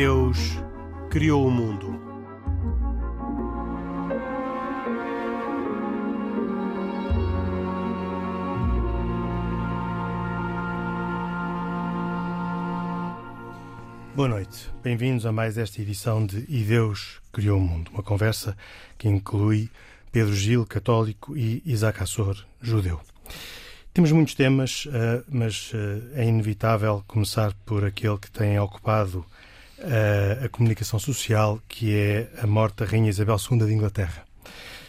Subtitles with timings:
[0.00, 0.38] Deus
[1.10, 2.00] criou o mundo.
[14.14, 18.56] Boa noite, bem-vindos a mais esta edição de E Deus Criou o Mundo, uma conversa
[18.96, 19.68] que inclui
[20.12, 23.00] Pedro Gil, católico, e Isaac Assor, judeu.
[23.92, 25.76] Temos muitos temas, uh, mas uh,
[26.14, 29.26] é inevitável começar por aquele que tem ocupado
[29.78, 34.24] uh, a comunicação social, que é a morte da Rainha Isabel II de Inglaterra.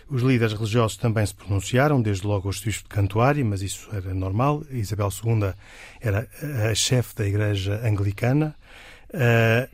[0.09, 4.11] Os líderes religiosos também se pronunciaram, desde logo o arcebispo de Cantuária, mas isso era
[4.13, 4.63] normal.
[4.71, 5.53] Isabel II
[6.01, 6.27] era
[6.69, 8.55] a chefe da Igreja Anglicana,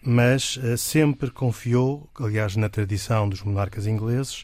[0.03, 4.43] mas sempre confiou, aliás, na tradição dos monarcas ingleses,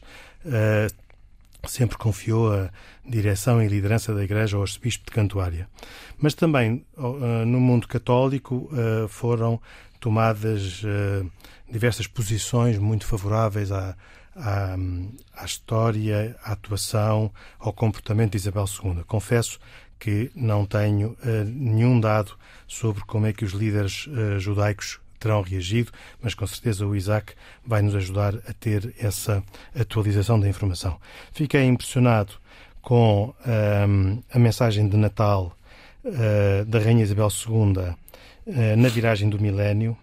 [1.67, 2.69] sempre confiou a
[3.05, 5.67] direção e liderança da Igreja ao arcebispo de Cantuária.
[6.17, 8.69] Mas também uh, no mundo católico
[9.09, 9.59] foram
[10.01, 11.31] tomadas uh,
[11.71, 13.95] diversas posições muito favoráveis à,
[14.35, 14.75] à,
[15.37, 19.03] à, história, à atuação, ao comportamento de Isabel II.
[19.05, 19.57] Confesso
[19.97, 22.35] que não tenho nenhum dado
[22.67, 27.83] sobre como é que os líderes judaicos terão reagido, mas com certeza o Isaac vai
[27.83, 29.43] nos ajudar a ter essa
[29.79, 30.99] atualização da informação.
[31.31, 32.33] Fiquei impressionado
[32.81, 35.55] com um, a mensagem de Natal
[36.67, 37.95] da Rainha Isabel II
[38.45, 39.97] na viragem do milénio,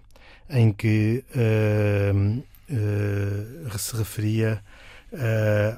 [0.49, 2.43] em que uh,
[3.79, 4.63] se referia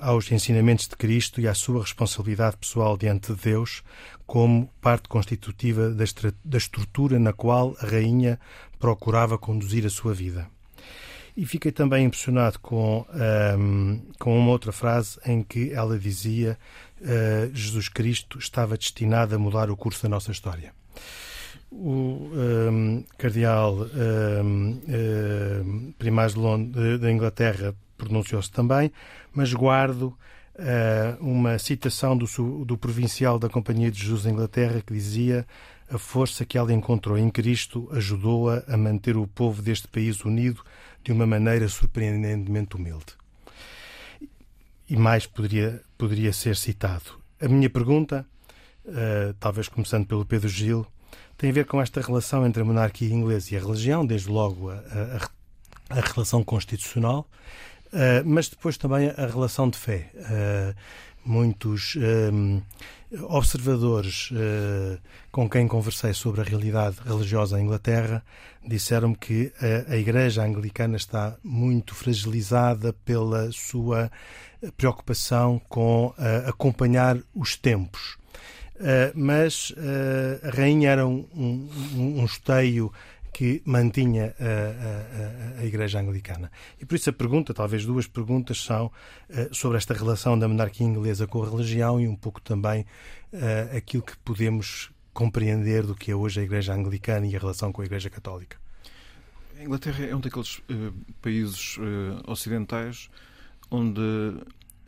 [0.01, 3.83] aos ensinamentos de Cristo e à sua responsabilidade pessoal diante de Deus
[4.27, 6.05] como parte constitutiva da,
[6.45, 8.41] da estrutura na qual a Rainha
[8.79, 10.49] procurava conduzir a sua vida.
[11.37, 13.07] E fiquei também impressionado com,
[13.59, 16.59] um, com uma outra frase em que ela dizia
[17.01, 20.73] uh, Jesus Cristo estava destinado a mudar o curso da nossa história.
[21.71, 23.87] O um, cardeal
[24.45, 28.91] um, um, Primaz da Inglaterra pronunciou-se também,
[29.33, 30.17] mas guardo
[30.57, 32.27] uh, uma citação do,
[32.65, 35.47] do provincial da Companhia de Jesus da Inglaterra que dizia
[35.93, 40.63] a força que ela encontrou em Cristo ajudou-a a manter o povo deste país unido
[41.03, 43.19] de uma maneira surpreendentemente humilde.
[44.89, 47.19] E mais poderia, poderia ser citado.
[47.41, 48.27] A minha pergunta,
[48.85, 50.87] uh, talvez começando pelo Pedro Gil,
[51.37, 54.71] tem a ver com esta relação entre a monarquia inglesa e a religião, desde logo
[54.71, 57.27] a, a, a relação constitucional,
[57.87, 60.11] uh, mas depois também a relação de fé.
[60.17, 60.75] Uh,
[61.23, 61.97] muitos
[63.29, 64.99] observadores uh,
[65.33, 68.25] com quem conversei sobre a realidade religiosa em Inglaterra
[68.65, 69.53] disseram-me que
[69.89, 74.11] a, a, Igreja Anglicana está muito fragilizada pela sua
[74.77, 78.20] preocupação com uh, acompanhar os tempos.
[78.81, 79.75] Uh, mas
[80.43, 82.91] a rainha era um, um, um esteio
[83.33, 86.51] que mantinha a, a, a, Igreja Anglicana.
[86.81, 90.87] E por isso a pergunta, talvez duas perguntas, são uh, sobre esta relação da monarquia
[90.87, 92.85] inglesa com a religião e um pouco também
[93.33, 97.73] uh, aquilo que podemos compreender do que é hoje a Igreja Anglicana e a relação
[97.73, 98.59] com a Igreja Católica.
[99.59, 101.79] A Inglaterra é um daqueles uh, países
[102.27, 103.09] ocidentais
[103.71, 104.01] onde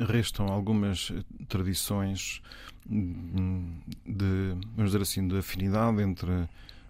[0.05, 1.13] restam algumas
[1.49, 2.43] tradições
[2.89, 6.49] hum, de, vamos dizer assim, de afinidade entre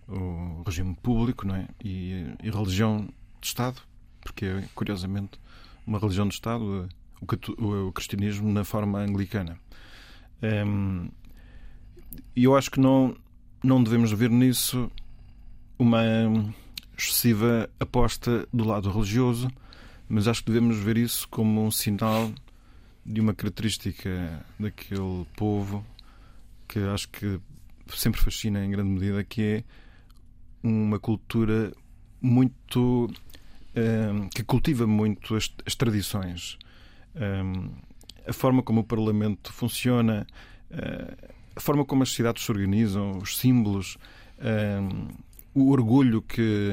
[0.09, 1.69] o regime público não é?
[1.83, 3.09] e, e religião
[3.41, 3.81] de Estado,
[4.21, 5.41] porque é, curiosamente,
[5.87, 6.89] uma religião de Estado,
[7.21, 9.59] o, o cristianismo na forma anglicana.
[10.43, 11.09] Ehm,
[12.35, 13.17] e eu acho que não,
[13.63, 14.91] não devemos ver nisso
[15.79, 16.03] uma
[16.97, 19.51] excessiva aposta do lado religioso,
[20.09, 22.31] mas acho que devemos ver isso como um sinal
[23.05, 25.85] de uma característica daquele povo
[26.69, 27.41] que acho que
[27.95, 29.65] sempre fascina em grande medida, que é
[30.63, 31.73] uma cultura
[32.21, 33.11] muito.
[33.75, 36.59] Um, ehm, que cultiva muito as, as tradições.
[37.15, 37.71] Um, ehm,
[38.27, 40.27] a forma como o Parlamento funciona,
[40.71, 43.99] uh, a forma como as cidades se organizam, os símbolos,
[44.39, 45.09] um, ehm,
[45.55, 46.71] o orgulho que,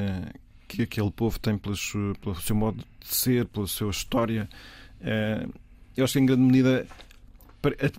[0.68, 4.48] que aquele povo tem pelo seu, modo de ser, pela sua história.
[5.02, 5.52] Uh,
[5.96, 6.88] eu acho que, em grande medida,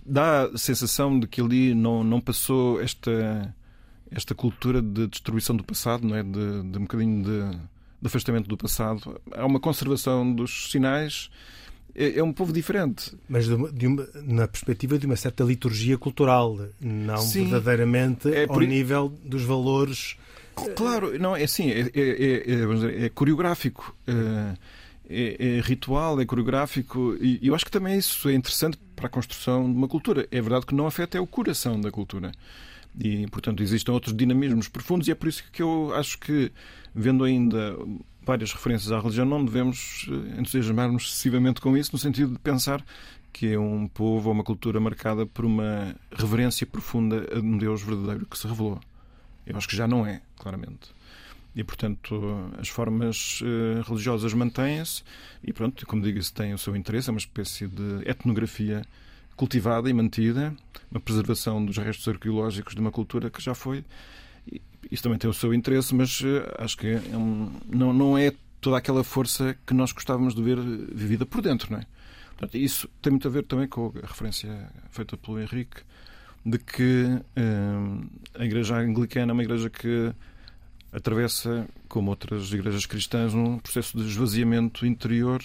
[0.05, 3.53] dá a sensação de que ali não, não passou esta
[4.11, 6.21] esta cultura de destruição do passado, não é?
[6.21, 7.57] de, de um bocadinho de,
[8.01, 9.19] de afastamento do passado.
[9.31, 11.29] Há uma conservação dos sinais.
[11.95, 13.15] É, é um povo diferente.
[13.27, 18.33] Mas de uma, de uma, na perspectiva de uma certa liturgia cultural, não Sim, verdadeiramente
[18.33, 18.61] é por...
[18.61, 20.17] ao nível dos valores.
[20.75, 23.95] Claro, não, é assim, é, é, é é coreográfico.
[25.13, 29.09] É, é, ritual, é coreográfico e eu acho que também isso é interessante para a
[29.09, 30.25] construção de uma cultura.
[30.31, 32.31] É verdade que não afeta é o coração da cultura.
[32.97, 36.51] E, portanto, existem outros dinamismos profundos e é por isso que eu acho que,
[36.93, 37.77] vendo ainda
[38.25, 42.83] várias referências à religião, não devemos eh, entusiasmar-nos excessivamente com isso, no sentido de pensar
[43.33, 47.81] que é um povo ou uma cultura marcada por uma reverência profunda a um Deus
[47.81, 48.79] verdadeiro que se revelou.
[49.45, 50.93] Eu acho que já não é, claramente.
[51.55, 55.03] E, portanto, as formas uh, religiosas mantêm-se
[55.43, 58.83] e, pronto, como digo, isso tem o seu interesse, é uma espécie de etnografia
[59.35, 60.55] cultivada e mantida,
[60.89, 63.83] uma preservação dos restos arqueológicos de uma cultura que já foi.
[64.89, 68.33] Isso também tem o seu interesse, mas uh, acho que é um, não, não é
[68.61, 71.85] toda aquela força que nós gostávamos de ver vivida por dentro, não é?
[72.29, 75.81] Portanto, isso tem muito a ver também com a referência feita pelo Henrique
[76.45, 77.05] de que
[78.33, 80.11] a Igreja Anglicana é uma igreja que
[80.91, 85.41] atravessa, como outras igrejas cristãs, um processo de esvaziamento interior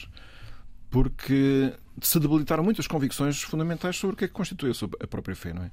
[0.90, 5.52] porque se debilitaram muitas convicções fundamentais sobre o que é que constitui a própria fé,
[5.52, 5.70] não é?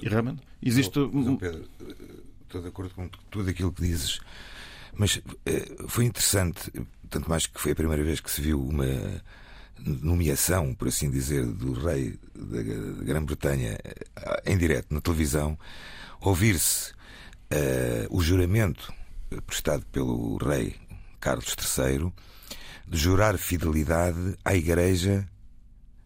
[0.00, 0.98] e realmente existe.
[1.12, 1.68] Mas, Pedro,
[2.42, 4.20] estou de acordo com tudo aquilo que dizes,
[4.94, 6.70] mas eh, foi interessante,
[7.08, 8.86] tanto mais que foi a primeira vez que se viu uma
[9.78, 12.62] nomeação, por assim dizer, do rei da
[13.04, 15.58] Grã-Bretanha eh, em direto na televisão,
[16.20, 18.92] ouvir-se uh, o juramento
[19.46, 20.74] prestado pelo rei
[21.20, 22.12] Carlos III
[22.88, 25.28] de jurar fidelidade à Igreja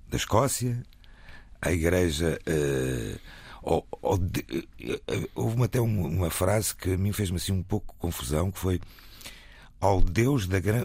[0.09, 0.83] da Escócia,
[1.61, 2.39] à Igreja.
[2.47, 3.19] Uh,
[3.63, 7.63] ou, ou de, uh, houve até uma, uma, frase que a mim fez-me assim um
[7.63, 8.81] pouco confusão, que foi
[9.81, 10.85] ao Deus da Gran,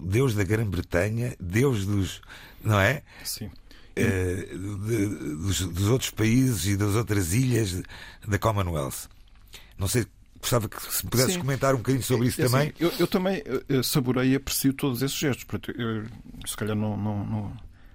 [0.00, 2.20] Deus da Grã-Bretanha, Deus dos.
[2.62, 3.02] Não é?
[3.24, 3.50] Sim.
[3.98, 5.06] Uh, de,
[5.36, 7.82] dos, dos, outros países e das outras ilhas
[8.26, 9.08] da Commonwealth.
[9.78, 10.06] Não sei
[10.40, 11.40] Gostava que se pudesse Sim.
[11.40, 12.68] comentar um bocadinho sobre isso é, também.
[12.68, 15.46] Assim, eu, eu, também eu saborei e aprecio todos esses gestos.
[15.76, 16.04] Eu,
[16.46, 17.52] se calhar não, não, não,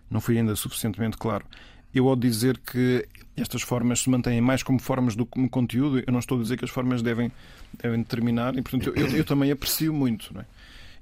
[0.10, 1.46] não fui ainda suficientemente claro.
[1.94, 6.00] Eu, ao dizer que estas formas se mantêm mais como formas do que como conteúdo,
[6.06, 7.32] eu não estou a dizer que as formas devem,
[7.82, 10.34] devem determinar, e portanto eu, eu também aprecio muito.
[10.34, 10.46] Não é?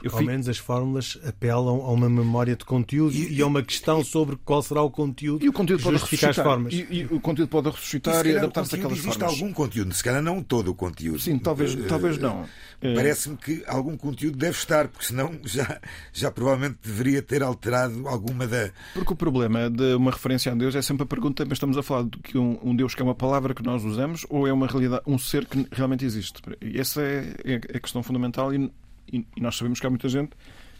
[0.01, 3.61] Eu Ao menos as fórmulas apelam a uma memória de conteúdo e, e a uma
[3.61, 6.73] questão sobre qual será o conteúdo e o conteúdo pode ressuscitar as formas.
[6.73, 9.39] E, e, o conteúdo pode ressuscitar e, e adaptar-se àquelas existe formas.
[9.39, 11.19] algum conteúdo, se calhar não todo o conteúdo.
[11.19, 12.45] Sim, talvez, uh, talvez não.
[12.81, 15.81] Eh, parece-me que algum conteúdo deve estar, porque senão já,
[16.13, 18.71] já provavelmente deveria ter alterado alguma da.
[18.93, 21.83] Porque o problema de uma referência a Deus é sempre a pergunta: mas estamos a
[21.83, 24.53] falar de que um, um Deus que é uma palavra que nós usamos ou é
[24.53, 26.41] uma realidade, um ser que realmente existe?
[26.61, 28.71] E essa é, é a questão fundamental e,
[29.11, 30.31] e nós sabemos que há muita gente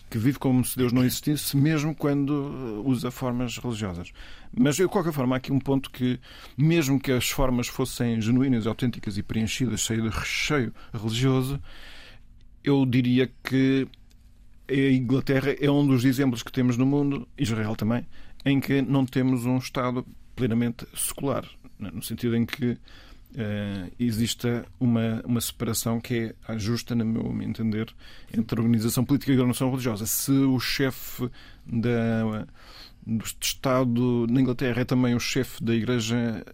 [0.10, 4.12] que vive como se Deus não existisse, mesmo quando uh, usa formas religiosas.
[4.52, 6.20] Mas, de qualquer forma, há aqui um ponto que,
[6.58, 11.62] mesmo que as formas fossem genuínas, autênticas e preenchidas, cheias de recheio religioso,
[12.64, 13.88] eu diria que
[14.68, 18.06] a Inglaterra é um dos exemplos que temos no mundo, Israel também,
[18.44, 20.06] em que não temos um Estado
[20.36, 21.46] plenamente secular,
[21.78, 22.78] no sentido em que
[23.32, 27.94] uh, exista uma, uma separação que é justa, no meu entender,
[28.36, 30.06] entre a organização política e a organização religiosa.
[30.06, 31.30] Se o chefe
[31.66, 32.48] da,
[33.06, 36.46] do Estado na Inglaterra é também o chefe da Igreja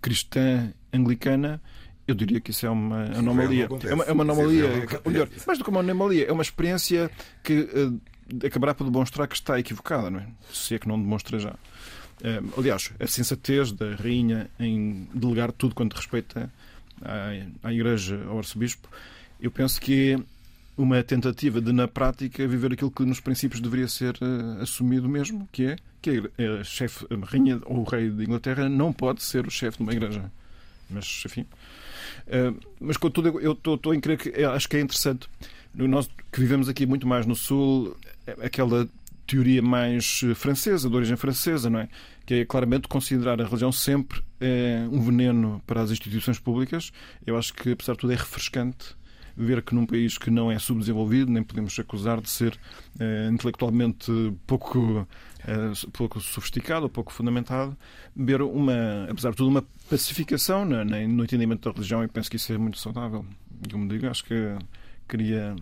[0.00, 1.62] cristã anglicana,
[2.06, 3.68] eu diria que isso é uma anomalia.
[3.84, 4.68] É uma, é uma anomalia.
[5.06, 7.10] Melhor, mais do que uma anomalia, é uma experiência
[7.42, 8.00] que uh,
[8.46, 10.26] acabará por demonstrar que está equivocada, não é?
[10.52, 11.54] Se é que não demonstra já.
[12.22, 16.50] Eh, aliás, a sensatez da rainha em delegar tudo quanto respeita
[17.62, 18.88] à, Igreja, ao arcebispo,
[19.40, 20.18] eu penso que é
[20.76, 25.48] uma tentativa de, na prática, viver aquilo que nos princípios deveria ser uh, assumido mesmo,
[25.52, 26.30] que é que
[26.60, 29.82] a, chefe, a rainha ou o rei de Inglaterra não pode ser o chefe de
[29.84, 30.30] uma igreja.
[30.90, 31.42] Mas, enfim.
[32.26, 35.28] Uh, mas, contudo, eu estou em crer que acho que é interessante.
[35.74, 37.96] Nós que vivemos aqui muito mais no Sul,
[38.42, 38.88] aquela
[39.26, 41.88] teoria mais eh, francesa, de origem francesa, não é?
[42.26, 46.92] Que é claramente considerar a religião sempre é, um veneno para as instituições públicas.
[47.26, 48.96] Eu acho que, apesar de tudo, é refrescante
[49.36, 52.56] ver que num país que não é subdesenvolvido, nem podemos acusar de ser
[52.98, 54.12] é, intelectualmente
[54.46, 55.06] pouco,
[55.46, 57.76] é, pouco sofisticado ou pouco fundamentado,
[58.14, 62.36] ver uma, apesar de tudo, uma pacificação no, no entendimento da religião e penso que
[62.36, 63.24] isso é muito saudável.
[63.70, 64.56] Como digo, acho que
[65.08, 65.56] queria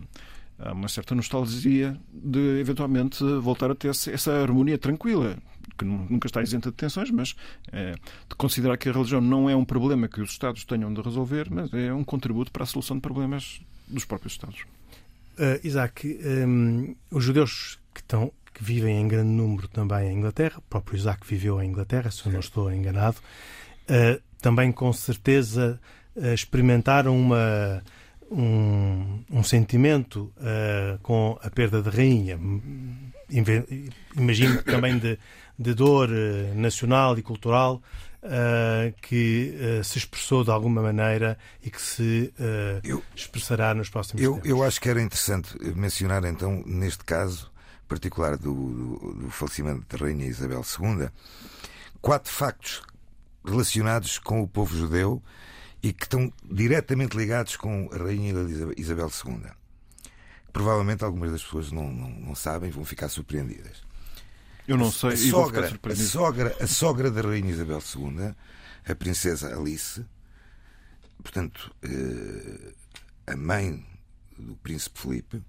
[0.63, 5.37] há uma certa nostalgia de eventualmente voltar a ter essa harmonia tranquila,
[5.77, 7.35] que nunca está isenta de tensões, mas
[7.71, 11.01] é, de considerar que a religião não é um problema que os Estados tenham de
[11.01, 14.61] resolver, mas é um contributo para a solução de problemas dos próprios Estados.
[15.37, 20.59] Uh, Isaac, um, os judeus que, estão, que vivem em grande número também em Inglaterra,
[20.59, 25.79] o próprio Isaac viveu em Inglaterra, se eu não estou enganado, uh, também com certeza
[26.15, 27.81] uh, experimentaram uma
[28.33, 32.39] um, um sentimento uh, com a perda de rainha.
[34.15, 35.19] Imagino também de,
[35.57, 37.81] de dor uh, nacional e cultural.
[38.23, 42.33] uh, que se expressou de alguma maneira e que se
[42.83, 44.49] eu, expressará nos próximos eu, tempos.
[44.49, 47.51] Eu acho que era interessante mencionar, então, neste caso
[47.87, 51.09] particular do, do, do falecimento da Rainha Isabel II,
[52.01, 52.81] quatro factos
[53.45, 55.21] relacionados com o povo judeu
[55.83, 58.33] e que estão diretamente ligados com a Rainha
[58.77, 59.51] Isabel II.
[60.53, 63.83] Provavelmente algumas das pessoas não, não, não sabem, vão ficar surpreendidas.
[64.65, 68.33] Eu não sei, a sogra, a sogra, a sogra da Rainha Isabel II,
[68.89, 70.05] a Princesa Alice,
[71.21, 72.73] portanto, eh,
[73.27, 73.85] a mãe
[74.37, 75.43] do Príncipe Felipe,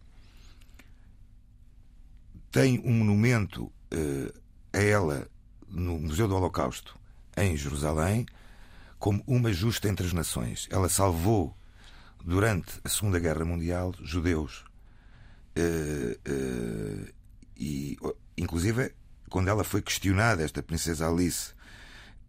[2.50, 4.32] tem um monumento eh,
[4.72, 5.28] a ela
[5.68, 6.98] no Museu do Holocausto,
[7.36, 8.26] em Jerusalém,
[9.04, 10.66] como uma justa entre as nações.
[10.70, 11.54] Ela salvou,
[12.24, 14.64] durante a Segunda Guerra Mundial, judeus.
[15.54, 16.18] Eh,
[17.54, 17.98] e,
[18.34, 18.94] inclusive,
[19.28, 21.52] quando ela foi questionada, esta princesa Alice,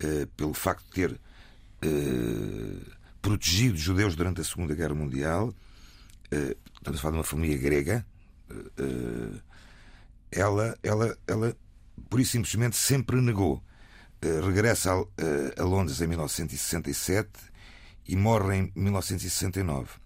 [0.03, 2.91] uh, pelo facto de ter uh,
[3.21, 8.05] protegido judeus durante a Segunda Guerra Mundial, uh, estamos a falar de uma família grega,
[8.51, 9.41] uh,
[10.29, 11.55] ela, ela, ela,
[12.09, 13.63] por isso simplesmente, sempre negou.
[14.43, 17.29] Regressa a, a Londres em 1967
[18.07, 20.05] e morre em 1969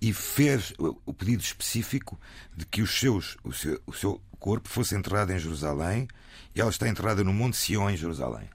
[0.00, 2.18] e fez o pedido específico
[2.56, 6.06] de que os seus, o, seu, o seu corpo fosse enterrado em Jerusalém
[6.54, 8.48] e ela está enterrada no Monte Sião, em Jerusalém.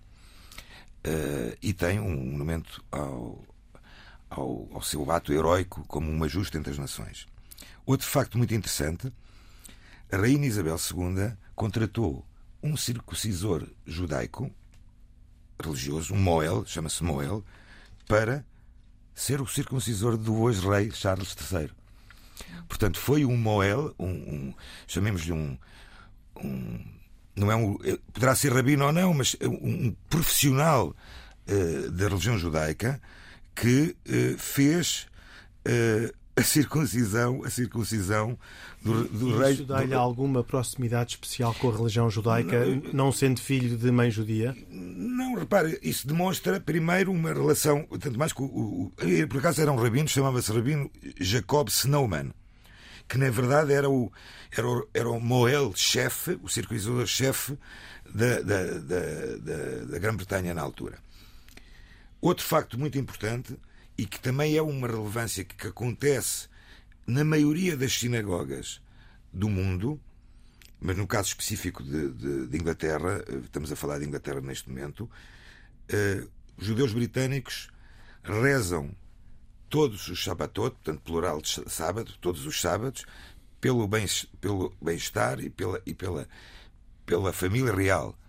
[1.06, 3.44] Uh, e tem um monumento ao,
[4.30, 7.28] ao, ao, seu ato heroico como uma justa entre as nações.
[7.86, 9.12] Outro facto muito interessante:
[10.10, 12.26] a Rainha Isabel II contratou
[12.62, 14.50] um circuncisor judaico
[15.62, 17.44] religioso, um Moel, chama-se Moel,
[18.08, 18.46] para
[19.14, 21.70] ser o circuncisor do hoje rei Charles III.
[22.68, 24.54] Portanto, foi um Moel, um, um
[24.88, 25.58] chamemos-lhe um,
[26.44, 26.86] um,
[27.36, 30.96] não é um, eh, poderá ser rabino ou não, mas um, um profissional
[31.48, 33.02] uh, da religião judaica
[33.56, 35.08] que uh, fez
[35.68, 38.38] uh, a circuncisão, a circuncisão
[38.82, 39.54] do, do rei.
[39.54, 39.98] Isso dá-lhe do...
[39.98, 44.56] alguma proximidade especial com a religião judaica, não, não, sendo filho de mãe judia?
[44.70, 49.62] Não, repare, isso demonstra primeiro uma relação, tanto mais que o, o, o por acaso
[49.62, 52.32] era um rabino, chamava-se rabino Jacob Snowman,
[53.08, 54.12] que na verdade era o,
[54.52, 57.58] era o, era o Moel-chefe, o circuncidador-chefe
[58.12, 60.98] da, da, da, da, da Grã-Bretanha na altura.
[62.20, 63.56] Outro facto muito importante
[64.04, 66.50] e que também é uma relevância que, acontece
[67.08, 68.82] na maioria das sinagogas
[69.32, 69.98] do mundo,
[70.78, 74.68] mas no caso específico de, de, de Inglaterra, eh, estamos a falar de Inglaterra neste
[74.68, 75.10] momento,
[76.58, 77.70] os judeus britânicos
[78.22, 78.94] rezam
[79.70, 83.06] todos os sabatot, portanto, plural de sábado, todos os sábados,
[83.62, 84.98] pelo bem-estar pelo bem
[85.46, 86.28] e, pela, e pela,
[87.06, 88.20] pela família real.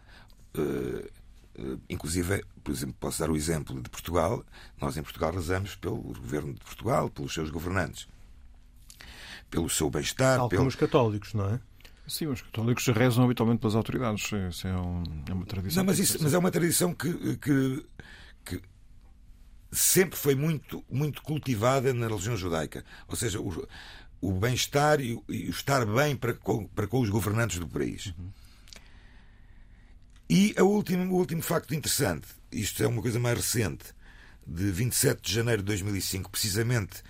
[0.57, 1.11] Uh,
[1.89, 4.45] inclusive, por exemplo, posso dar o exemplo de Portugal.
[4.81, 8.09] Nós em Portugal rezamos pelo governo de Portugal, pelos seus governantes,
[9.51, 10.39] pelo seu bem-estar.
[10.39, 10.61] Tal pelo...
[10.61, 11.61] como os católicos, não é?
[12.07, 14.31] Sim, os católicos rezam habitualmente pelas autoridades.
[14.51, 15.83] Isso é, um, é uma tradição.
[15.83, 17.87] Não, mas, isso, mas é uma tradição que, que,
[18.45, 18.63] que
[19.73, 22.85] sempre foi muito, muito cultivada na religião judaica.
[23.09, 23.67] Ou seja, o,
[24.21, 28.13] o bem-estar e, e, o estar bem para com, para com os governantes do país.
[28.19, 28.31] Uhum.
[30.29, 33.85] E a último, o último facto interessante, isto é uma coisa mais recente,
[34.47, 37.03] de 27 de janeiro de 2005, precisamente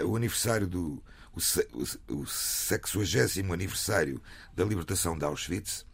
[0.00, 1.02] uh, o aniversário do
[1.32, 4.20] o, o, o 60 aniversário
[4.54, 5.86] da libertação de Auschwitz,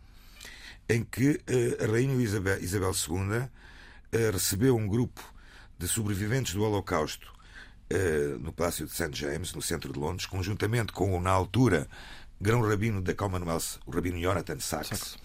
[0.88, 5.22] em que uh, a Rainha Isabel, Isabel II uh, recebeu um grupo
[5.78, 7.34] de sobreviventes do Holocausto
[8.40, 9.10] no Palácio de St.
[9.12, 11.86] James, no centro de Londres, conjuntamente com na altura,
[12.40, 15.16] grão-rabino da Commonwealth, o rabino Jonathan Sachs,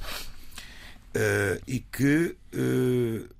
[1.16, 3.36] uh, e que uh,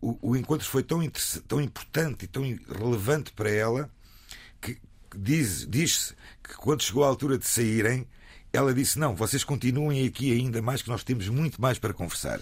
[0.00, 1.00] o, o, encontro foi tão,
[1.46, 3.90] tão importante e tão relevante para ela
[4.60, 4.78] que
[5.16, 8.06] diz-se diz que quando chegou a altura de saírem,
[8.52, 12.40] ela disse: Não, vocês continuem aqui ainda mais, que nós temos muito mais para conversar.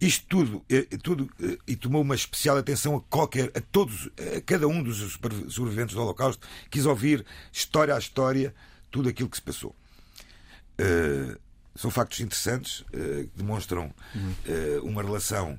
[0.00, 1.28] Isto tudo, eh, tudo
[1.66, 6.00] e tomou uma especial atenção a qualquer, a todos, a cada um dos sobreviventes do
[6.00, 8.54] Holocausto, quis ouvir história a história
[8.92, 9.74] tudo aquilo que se passou.
[10.80, 11.36] Uh,
[11.78, 15.58] são factos interessantes, uh, que demonstram uh, uma relação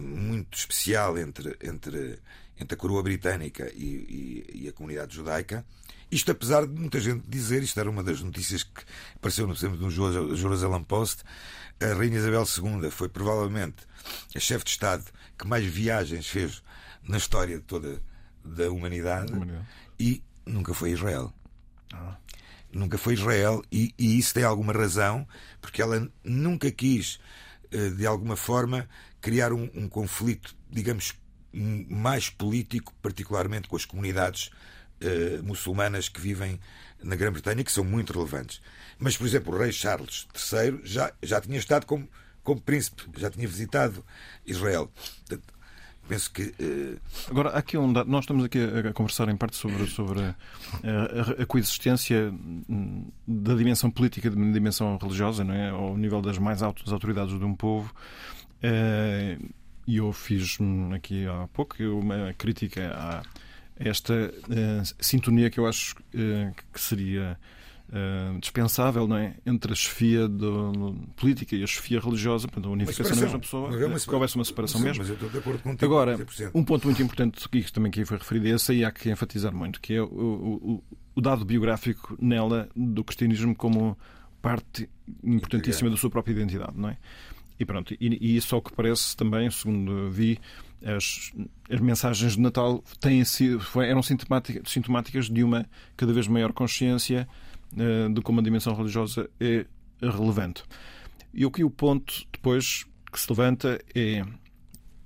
[0.00, 2.20] muito especial entre, entre,
[2.58, 5.66] entre a coroa britânica e, e, e, a comunidade judaica.
[6.08, 8.82] Isto apesar de muita gente dizer, isto era uma das notícias que
[9.16, 11.24] apareceu no, no Jerusalem Post,
[11.80, 13.84] a Rainha Isabel II foi provavelmente
[14.34, 15.04] a chefe de Estado
[15.36, 16.62] que mais viagens fez
[17.02, 18.00] na história toda
[18.44, 19.66] da humanidade, humanidade.
[19.98, 21.32] e nunca foi Israel.
[21.92, 22.16] Ah.
[22.74, 25.26] Nunca foi Israel, e, e, isso tem alguma razão,
[25.60, 27.20] porque ela nunca quis
[27.96, 28.88] de alguma forma,
[29.20, 31.14] criar um, um conflito, digamos,
[31.52, 34.50] mais político, particularmente com as comunidades
[35.00, 36.60] uh, muçulmanas que vivem
[37.02, 38.60] na Grã-Bretanha, que são muito relevantes.
[38.98, 42.08] Mas, por exemplo, o rei Charles III já, já tinha estado como,
[42.42, 44.04] como príncipe, já tinha visitado
[44.46, 44.90] Israel.
[45.26, 45.53] Portanto,
[46.08, 46.42] penso que.
[46.60, 47.00] Uh...
[47.30, 48.10] Agora, aqui um dado.
[48.10, 50.34] Nós estamos aqui a, conversar em parte sobre, sobre a,
[50.82, 52.32] a, a, coexistência
[53.26, 55.70] da dimensão política da dimensão religiosa, não é?
[55.70, 57.92] ao nível das mais altas autoridades de um povo.
[58.62, 59.52] Uh,
[59.86, 60.56] e eu fiz
[60.94, 63.22] aqui há pouco uma crítica a
[63.76, 67.38] esta uh, sintonia que eu acho uh, que seria
[67.88, 69.34] uh, dispensável não é?
[69.44, 73.68] entre a chefia do, política e a chefia religiosa, portanto, a unificação da mesma pessoa,
[73.68, 75.04] uma que houvesse uma separação sim, mesmo.
[75.62, 76.50] Contigo, Agora, 100%.
[76.54, 79.80] um ponto muito importante que também aqui foi referido, esse aí há que enfatizar muito,
[79.80, 83.96] que é o, o, o dado biográfico nela do cristianismo como
[84.40, 84.88] parte
[85.22, 86.98] importantíssima da sua própria identidade, não é?
[87.58, 90.40] E pronto, e, e isso ao que parece também, segundo vi,
[90.84, 91.32] as,
[91.70, 97.28] as mensagens de Natal têm sido, eram sintomáticas, sintomáticas de uma cada vez maior consciência
[98.12, 99.66] de como a dimensão religiosa é
[100.00, 100.62] relevante.
[101.32, 104.24] E o que o ponto depois que se levanta é,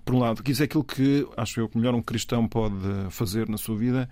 [0.04, 2.76] por um lado, que isso é aquilo que acho eu que melhor um cristão pode
[3.10, 4.08] fazer na sua vida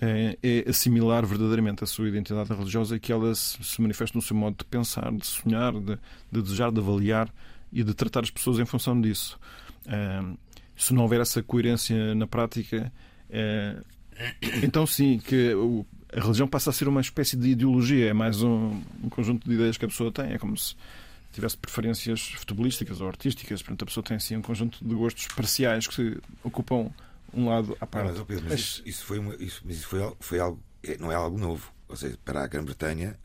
[0.00, 4.34] é, é assimilar verdadeiramente a sua identidade religiosa e que ela se, manifeste no seu
[4.34, 5.98] modo de pensar, de sonhar, de,
[6.32, 7.32] de desejar, de avaliar
[7.70, 9.38] e de tratar as pessoas em função disso.
[10.74, 12.90] se não houver essa coerência na prática,
[13.28, 13.76] eh,
[14.62, 15.54] então sim, que
[16.12, 19.54] a religião passa a ser uma espécie de ideologia, é mais um, um conjunto de
[19.54, 20.74] ideias que a pessoa tem, é como se
[21.32, 25.86] tivesse preferências futebolísticas ou artísticas, portanto a pessoa tem assim um conjunto de gostos parciais
[25.86, 26.90] que ocupam
[27.32, 28.18] um lado à parte.
[28.18, 31.14] Não, mas, mas isso, isso, foi uma, isso, isso foi, foi algo, é, não é
[31.14, 31.72] algo novo.
[31.88, 33.18] Ou seja, para a Grã-Bretanha,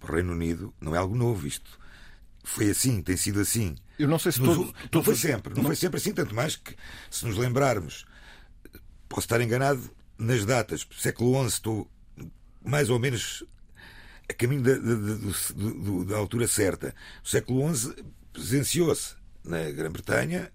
[0.00, 1.80] para o Reino Unido, não é algo novo isto
[2.42, 3.76] foi assim, tem sido assim.
[3.98, 6.34] Eu não sei se Nos, todo, não foi sempre, não, não, foi sempre assim, tanto
[6.34, 6.74] mais que
[7.10, 8.04] se nos lembrarmos,
[9.08, 11.90] posso estar enganado nas datas, século XI estou
[12.64, 13.44] mais ou menos
[14.28, 16.94] a caminho da, da, da, da altura certa.
[17.24, 17.94] O século XI
[18.32, 20.50] presenciou-se na Grã-Bretanha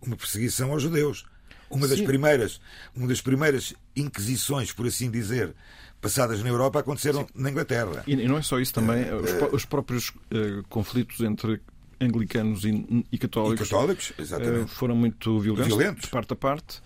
[0.00, 1.24] uma perseguição aos judeus.
[1.68, 2.04] Uma das Sim.
[2.04, 2.60] primeiras,
[2.94, 5.52] uma das primeiras inquisições, por assim dizer,
[6.00, 7.28] passadas na Europa aconteceram Sim.
[7.34, 8.04] na Inglaterra.
[8.06, 11.60] E, não é só isso também, uh, os, os, próprios uh, conflitos entre
[12.00, 16.80] anglicanos e, e católicos, e católicos uh, foram muito violentos, violentos, de parte a parte.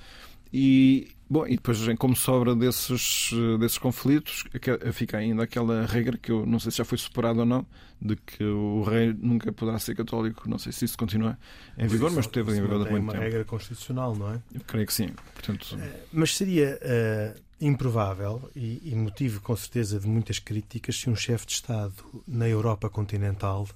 [0.53, 4.45] E, bom, e depois, como sobra desses, desses conflitos,
[4.93, 7.65] fica ainda aquela regra que eu não sei se já foi superada ou não,
[8.03, 10.49] de que o rei nunca poderá ser católico.
[10.49, 11.39] Não sei se isso continua
[11.79, 13.13] em vigor, mas esteve em vigor há muito tempo.
[13.13, 14.43] É uma regra constitucional, não é?
[14.55, 15.11] Eu creio que sim.
[15.35, 15.79] Portanto...
[16.13, 21.47] Mas seria uh, improvável e, e motivo com certeza de muitas críticas se um chefe
[21.47, 21.95] de Estado
[22.27, 23.69] na Europa continental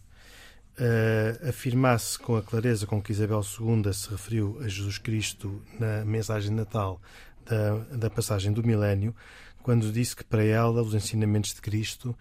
[0.78, 6.04] uh, afirmasse com a clareza com que Isabel II se referiu a Jesus Cristo na
[6.04, 7.00] mensagem de Natal
[7.44, 9.14] da, da passagem do milénio,
[9.62, 12.16] quando disse que para ela os ensinamentos de Cristo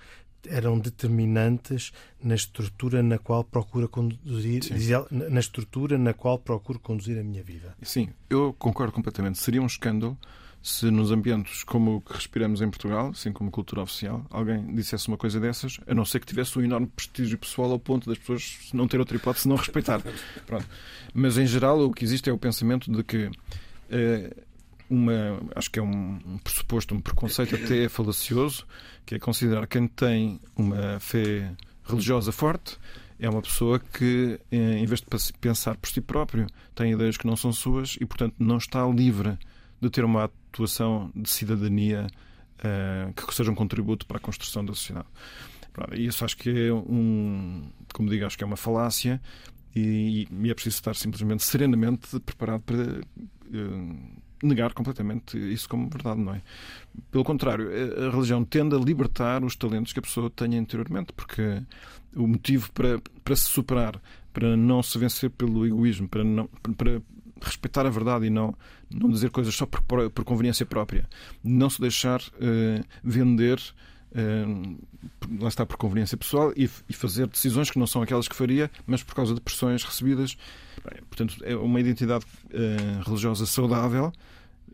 [0.47, 7.17] eram determinantes na estrutura na qual procura conduzir ela, na estrutura na qual procuro conduzir
[7.17, 7.75] a minha vida.
[7.81, 9.39] Sim, eu concordo completamente.
[9.39, 10.17] Seria um escândalo
[10.62, 15.09] se nos ambientes como o que respiramos em Portugal, assim como cultura oficial, alguém dissesse
[15.09, 18.17] uma coisa dessas, a não ser que tivesse um enorme prestígio pessoal ao ponto das
[18.17, 20.01] pessoas não ter outra hipótese não respeitar.
[20.47, 20.65] Pronto.
[21.13, 23.29] Mas, em geral, o que existe é o pensamento de que
[23.91, 24.33] eh,
[24.89, 28.65] uma, acho que é um, pressuposto, um preconceito até falacioso,
[29.05, 31.51] que é considerar quem tem uma fé
[31.83, 32.77] religiosa forte
[33.19, 35.07] é uma pessoa que, eh, em vez de
[35.39, 39.37] pensar por si próprio, tem ideias que não são suas e, portanto, não está livre
[39.79, 42.07] de ter uma atuação de cidadania
[42.59, 45.07] uh, que seja um contributo para a construção da sociedade.
[45.93, 49.21] E isso acho que é um, como digo, acho que é uma falácia
[49.75, 56.19] e, e é preciso estar simplesmente serenamente preparado para uh, negar completamente isso como verdade,
[56.19, 56.41] não é?
[57.12, 57.69] Pelo contrário,
[58.06, 61.63] a religião tende a libertar os talentos que a pessoa tenha interiormente, porque
[62.15, 63.99] o motivo para, para se superar,
[64.32, 67.01] para não se vencer pelo egoísmo, para, não, para
[67.41, 68.56] respeitar a verdade e não,
[68.89, 71.08] não dizer coisas só por, por conveniência própria.
[71.43, 73.60] Não se deixar uh, vender.
[74.12, 74.77] Uh,
[75.39, 78.69] lá está por conveniência pessoal e, e, fazer decisões que não são aquelas que faria,
[78.86, 80.38] mas por causa de pressões recebidas.
[81.10, 84.13] Portanto, é uma identidade uh, religiosa saudável.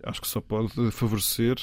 [0.04, 1.56] Acho que só pode favorecer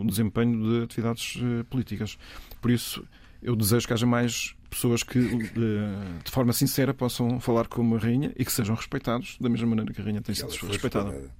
[0.00, 1.38] o desempenho de atividades
[1.70, 2.18] políticas.
[2.60, 3.06] Por isso,
[3.42, 8.32] eu desejo que haja mais pessoas que de forma sincera possam falar como a rainha
[8.36, 11.30] e que sejam respeitados da mesma maneira que a rainha tem sido respeitada.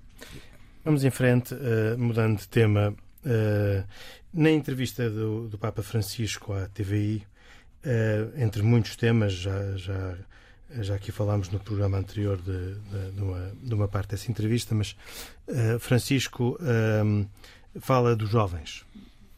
[0.85, 2.94] Vamos em frente, uh, mudando de tema.
[3.24, 3.87] Uh,
[4.32, 7.24] na entrevista do, do, Papa Francisco à TVI,
[7.85, 10.16] uh, entre muitos temas já, já
[10.80, 14.74] já aqui falámos no programa anterior de, de, de, uma, de uma, parte dessa entrevista,
[14.74, 14.96] mas
[15.48, 17.28] uh, Francisco uh,
[17.80, 18.85] fala dos jovens,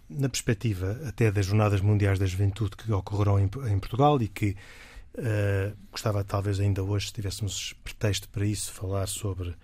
[0.08, 4.56] na perspectiva até das Jornadas Mundiais da Juventude que ocorrerão em, em Portugal e que
[5.14, 9.54] uh, gostava talvez ainda hoje, se tivéssemos pretexto para isso, falar sobre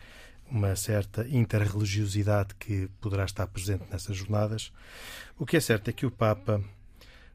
[0.51, 4.73] uma certa interreligiosidade que poderá estar presente nessas jornadas.
[5.39, 6.61] O que é certo é que o Papa,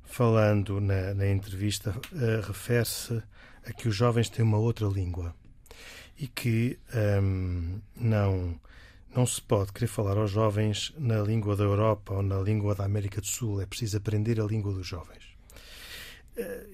[0.03, 3.23] falando na, na entrevista, uh, refere-se
[3.65, 5.35] a que os jovens têm uma outra língua
[6.17, 6.79] e que
[7.21, 8.59] um, não
[9.15, 12.83] não se pode querer falar aos jovens na língua da Europa ou na língua da
[12.83, 13.61] América do Sul.
[13.61, 15.23] É preciso aprender a língua dos jovens.
[16.35, 16.67] Eh,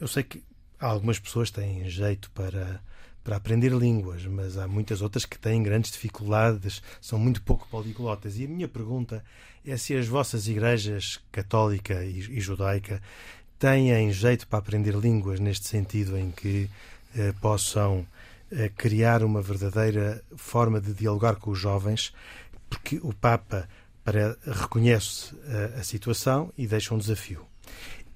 [0.00, 0.42] eu sei que
[0.80, 2.82] algumas pessoas têm jeito para,
[3.22, 8.38] para aprender línguas, mas há muitas outras que têm grandes dificuldades, são muito pouco poliglotas.
[8.38, 9.24] E a minha pergunta
[9.64, 13.00] é se as vossas igrejas católica e judaica
[13.58, 16.68] têm jeito para aprender línguas neste sentido em que
[17.16, 18.06] eh, possam
[18.50, 22.12] eh, criar uma verdadeira forma de dialogar com os jovens,
[22.68, 23.68] porque o Papa
[24.04, 27.46] para, reconhece a, eh, a situação e deixa um desafio.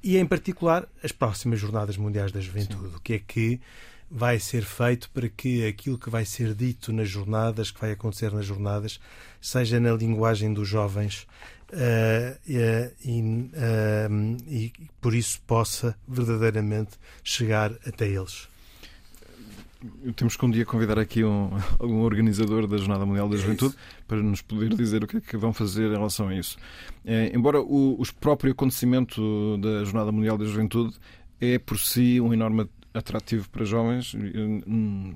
[0.02, 2.90] E, em particular, as próximas Jornadas Mundiais da Juventude.
[2.90, 2.96] Sim.
[2.96, 3.60] O que é que
[4.10, 8.32] vai ser feito para que aquilo que vai ser dito nas jornadas, que vai acontecer
[8.32, 9.00] nas jornadas,
[9.40, 11.26] seja na linguagem dos jovens
[12.46, 18.48] e, uh, e por isso possa verdadeiramente chegar até eles.
[20.16, 23.76] Temos que um dia convidar aqui um, algum organizador da Jornada Mundial da é Juventude
[23.76, 26.56] é para nos poder dizer o que é que vão fazer em relação a isso.
[27.04, 30.96] É, embora o, o próprio acontecimento da Jornada Mundial da Juventude
[31.40, 35.14] é por si um enorme atrativo para jovens, hum,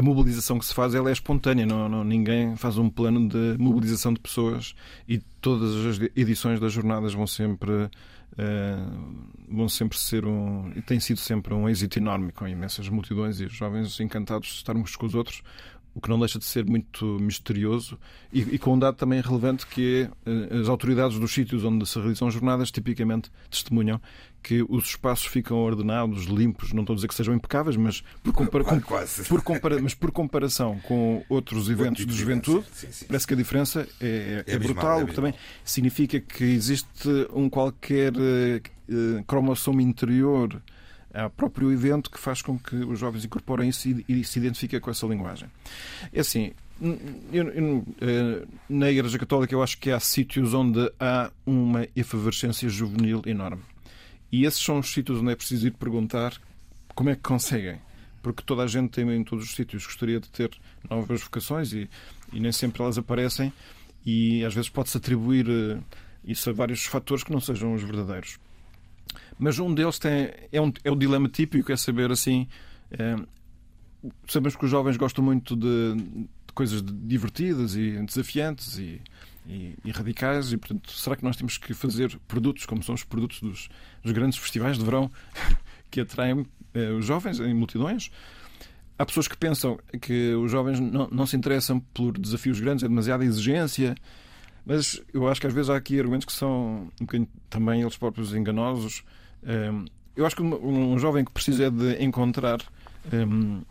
[0.00, 3.56] a mobilização que se faz ela é espontânea, não, não, ninguém faz um plano de
[3.58, 4.74] mobilização de pessoas
[5.06, 7.90] e todas as edições das jornadas vão sempre uh,
[9.46, 13.44] vão sempre ser um e tem sido sempre um êxito enorme com imensas multidões e
[13.44, 15.42] os jovens encantados de estarmos com os outros
[15.94, 17.98] o que não deixa de ser muito misterioso
[18.32, 21.84] e, e, com um dado também relevante que é eh, as autoridades dos sítios onde
[21.86, 24.00] se realizam jornadas tipicamente testemunham
[24.42, 28.32] que os espaços ficam ordenados, limpos, não estou a dizer que sejam impecáveis, mas por,
[28.32, 33.04] compara com, por, compara mas por comparação com outros eventos tipo de juventude, sim, sim.
[33.06, 37.08] parece que a diferença é, é, é brutal, é o que também significa que existe
[37.34, 40.60] um qualquer uh, cromossomo interior
[41.12, 44.90] ao próprio evento que faz com que os jovens incorporem isso e, se identifiquem com
[44.90, 45.48] essa linguagem.
[46.12, 46.52] É assim,
[47.32, 52.68] eu, eu, eh, na Igreja Católica eu acho que há sítios onde há uma efervescência
[52.68, 53.62] juvenil enorme.
[54.32, 56.40] E esses são os sítios onde é preciso ir perguntar
[56.94, 57.78] como é que conseguem.
[58.22, 60.50] Porque toda a gente tem em todos os sítios gostaria de ter
[60.88, 61.88] novas vocações e,
[62.32, 63.52] e nem sempre elas aparecem
[64.04, 65.78] e às vezes pode-se atribuir eh,
[66.24, 68.38] isso a vários fatores que não sejam os verdadeiros.
[69.38, 72.46] Mas um deles tem, é, um, é o dilema típico, é saber assim.
[72.90, 73.16] É,
[74.28, 79.00] sabemos que os jovens gostam muito de, de coisas divertidas e desafiantes e,
[79.46, 83.04] e, e, radicais, e portanto, será que nós temos que fazer produtos como são os
[83.04, 83.68] produtos dos,
[84.02, 85.10] dos grandes festivais de verão
[85.90, 88.10] que atraem é, os jovens em multidões?
[88.98, 92.88] Há pessoas que pensam que os jovens não, não se interessam por desafios grandes, é
[92.88, 93.94] demasiada exigência.
[94.70, 97.96] Mas eu acho que às vezes há aqui argumentos que são um bocadinho também eles
[97.96, 99.02] próprios enganosos.
[99.42, 102.60] Ehm, eu acho que um jovem que precisa de encontrar
[103.12, 103.62] ehm,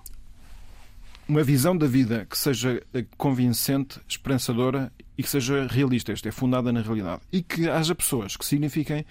[1.26, 6.32] uma visão da vida que seja eh, convincente, esperançadora e que seja realista, isto é,
[6.32, 7.22] fundada na realidade.
[7.32, 9.06] E que haja pessoas que signifiquem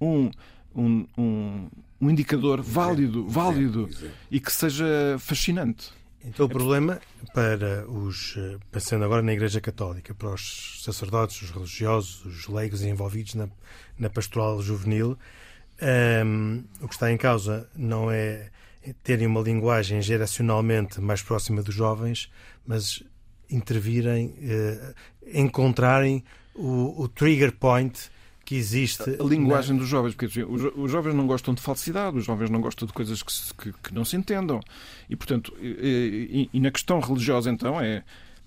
[0.00, 0.30] um,
[0.74, 1.68] um, um,
[2.00, 3.90] um indicador válido, válido
[4.30, 4.86] e que seja
[5.18, 5.92] fascinante.
[6.26, 7.00] Então o problema
[7.34, 12.82] para os, eh, passando agora na Igreja Católica, para os sacerdotes, os religiosos, os leigos
[12.82, 13.46] envolvidos na,
[13.98, 15.18] na pastoral juvenil,
[16.24, 18.50] um, o que está em causa não é
[19.02, 22.30] terem uma linguagem geracionalmente mais próxima dos jovens,
[22.66, 23.02] mas
[23.50, 24.94] intervirem, uh,
[25.26, 28.10] encontrarem o, o trigger point
[28.44, 29.02] que existe.
[29.02, 29.80] A linguagem na...
[29.80, 32.86] dos jovens, porque assim, os, os, jovens não gostam de falsidade, os jovens não gostam
[32.86, 34.60] de coisas que, se, que, que não se entendam.
[35.08, 38.04] E, portanto, e, e, e, na questão religiosa, então, é,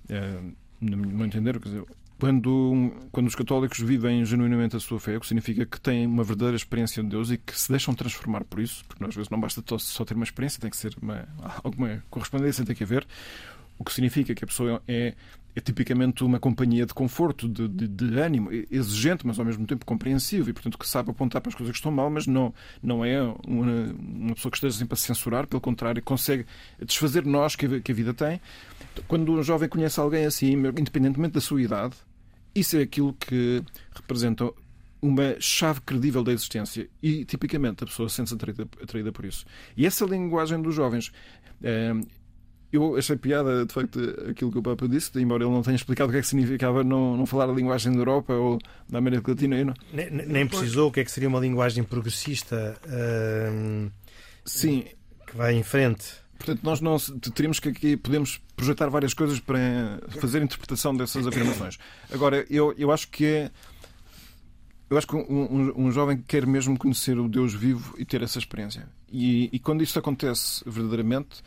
[0.09, 0.39] é
[0.79, 1.83] no meu entender, dizer,
[2.19, 6.23] quando, quando os católicos vivem genuinamente a sua fé, o que significa que têm uma
[6.23, 9.39] verdadeira experiência de Deus e que se deixam transformar por isso, porque às vezes não
[9.39, 11.27] basta só ter uma experiência, tem que ser uma,
[11.63, 13.05] alguma correspondência, tem que haver,
[13.77, 15.13] o que significa que a pessoa é,
[15.57, 19.87] é tipicamente uma companhia de conforto, de, de, de, ânimo, exigente, mas ao mesmo tempo
[19.87, 23.03] compreensivo e, portanto, que sabe apontar para as coisas que estão mal, mas não, não
[23.03, 26.45] é uma, uma pessoa que esteja sempre a censurar, pelo contrário, consegue
[26.79, 28.39] desfazer nós que a, que a vida tem.
[29.07, 31.95] Quando um jovem conhece alguém assim, independentemente da sua idade,
[32.53, 33.63] isso é aquilo que
[33.95, 34.51] representa
[35.01, 39.43] uma chave credível da existência e, tipicamente, a pessoa sente-se atraída, atraída por isso.
[39.75, 41.11] E essa linguagem dos jovens.
[42.71, 43.99] Eu achei piada, de facto,
[44.29, 46.83] aquilo que o Papa disse, embora ele não tenha explicado o que é que significava
[46.83, 49.63] não, não falar a linguagem da Europa ou da América Latina.
[49.63, 49.73] Não...
[49.93, 53.91] Nem, nem, precisou o que é que seria uma linguagem progressista uh,
[54.43, 54.83] Sim.
[55.25, 56.05] que vai em frente.
[56.37, 56.97] Portanto, nós não
[57.33, 61.77] teríamos que aqui podemos projetar várias coisas para fazer interpretação dessas afirmações.
[62.11, 63.51] Agora, eu, eu acho que é.
[64.89, 68.21] Eu acho que um, um, um, jovem quer mesmo conhecer o Deus vivo e ter
[68.21, 68.87] essa experiência.
[69.11, 71.43] E, e quando isso acontece verdadeiramente,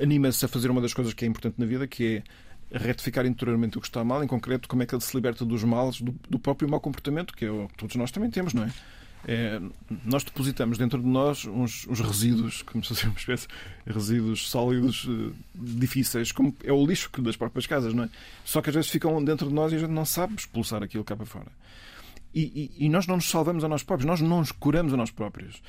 [0.00, 2.22] anima-se a fazer uma das coisas que é importante na vida, que
[2.72, 5.44] é retificar interiormente o que está mal, em concreto, como é que ele se liberta
[5.44, 8.52] dos males, do, do próprio mau comportamento, que é o que todos nós também temos,
[8.52, 8.72] não é?
[9.26, 9.60] é
[10.04, 13.48] nós depositamos dentro de nós uns, uns resíduos, como se fosse uma espécie
[13.86, 18.10] de resíduos sólidos uh, difíceis, como é o lixo das próprias casas, não é?
[18.44, 21.04] Só que às vezes ficam dentro de nós e a gente não sabe expulsar aquilo
[21.04, 21.50] cá para fora.
[22.34, 24.96] E, e, e nós não nos salvamos a nós próprios, nós não nos curamos a
[24.96, 25.62] nós próprios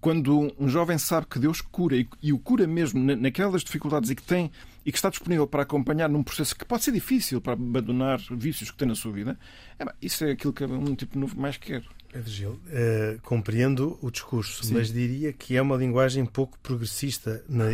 [0.00, 4.14] quando um jovem sabe que Deus cura e, e o cura mesmo naquelas dificuldades e
[4.14, 4.50] que tem
[4.84, 8.70] e que está disponível para acompanhar num processo que pode ser difícil para abandonar vícios
[8.70, 9.38] que tem na sua vida,
[9.78, 11.82] é, isso é aquilo que um tipo novo mais quer.
[12.24, 14.74] Gil, uh, compreendo o discurso, Sim.
[14.74, 17.64] mas diria que é uma linguagem pouco progressista na,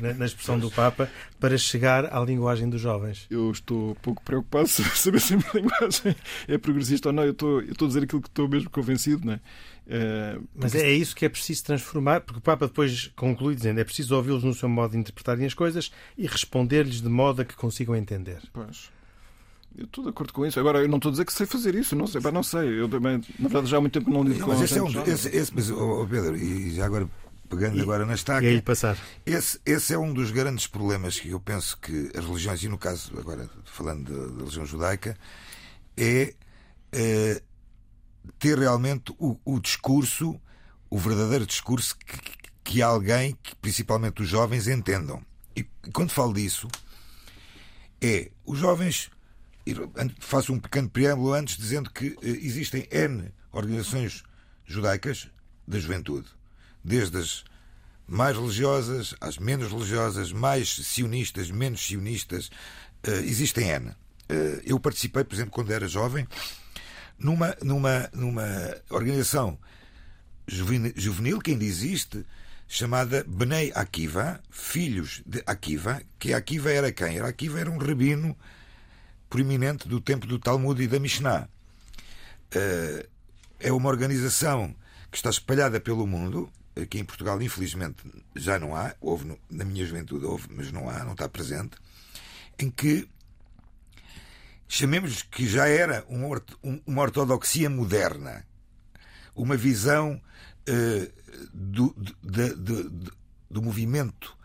[0.00, 3.26] na, na, expressão do Papa para chegar à linguagem dos jovens.
[3.30, 6.16] Eu estou pouco preocupado sobre saber se a minha linguagem
[6.48, 7.24] é progressista ou não.
[7.24, 9.40] Eu estou, eu estou a dizer aquilo que estou mesmo convencido, não é?
[9.86, 13.84] Uh, mas é isso que é preciso transformar, porque o Papa depois conclui dizendo é
[13.84, 17.56] preciso ouvi-los no seu modo de interpretarem as coisas e responder-lhes de modo a que
[17.56, 18.40] consigam entender.
[18.52, 18.90] Pois.
[19.76, 20.58] Eu estou de acordo com isso.
[20.58, 21.94] Agora, eu não estou a dizer que sei fazer isso.
[21.94, 22.80] Não sei, não sei.
[22.80, 24.82] Eu também, na verdade, já há muito tempo que não lido com Mas esse é
[24.82, 24.88] um.
[25.04, 27.08] Esse, esse, mas, oh, Pedro, e já agora
[27.48, 28.44] pegando e, agora na estaca.
[28.44, 28.96] E aí passar.
[29.26, 32.78] Esse, esse é um dos grandes problemas que eu penso que as religiões, e no
[32.78, 35.16] caso, agora falando da, da religião judaica,
[35.96, 36.34] é,
[36.92, 37.42] é
[38.38, 40.40] ter realmente o, o, discurso,
[40.88, 42.18] o verdadeiro discurso que,
[42.62, 45.22] que alguém, que principalmente os jovens, entendam.
[45.56, 46.68] E quando falo disso,
[48.00, 49.10] é os jovens
[50.18, 54.22] faço um pequeno preâmbulo antes dizendo que eh, existem N organizações
[54.64, 55.28] judaicas
[55.66, 56.28] da juventude,
[56.84, 57.44] desde as
[58.06, 62.50] mais religiosas às menos religiosas, mais sionistas, menos sionistas,
[63.04, 63.94] eh, existem N.
[64.28, 66.26] Eh, eu participei, por exemplo, quando era jovem,
[67.18, 69.58] numa, numa, numa organização
[70.48, 72.24] juvenil que ainda existe,
[72.66, 77.18] chamada Bnei Akiva, filhos de Akiva, que Akiva era quem?
[77.18, 78.36] Era Akiva era um rabino
[79.30, 81.48] proeminente do tempo do Talmud e da Mishnah.
[82.52, 83.06] Eh,
[83.60, 84.74] é uma organização
[85.10, 86.50] que está espalhada pelo mundo.
[86.80, 88.02] Aqui em Portugal, infelizmente,
[88.34, 88.94] já não há.
[89.00, 91.76] Houve, na minha juventude, houve, mas não há, não está presente.
[92.58, 93.08] Em que
[94.66, 98.44] chamemos que já era uma ortodoxia moderna,
[99.34, 100.20] uma visão
[100.68, 101.12] uh,
[101.52, 101.94] do,
[103.50, 104.36] do movimento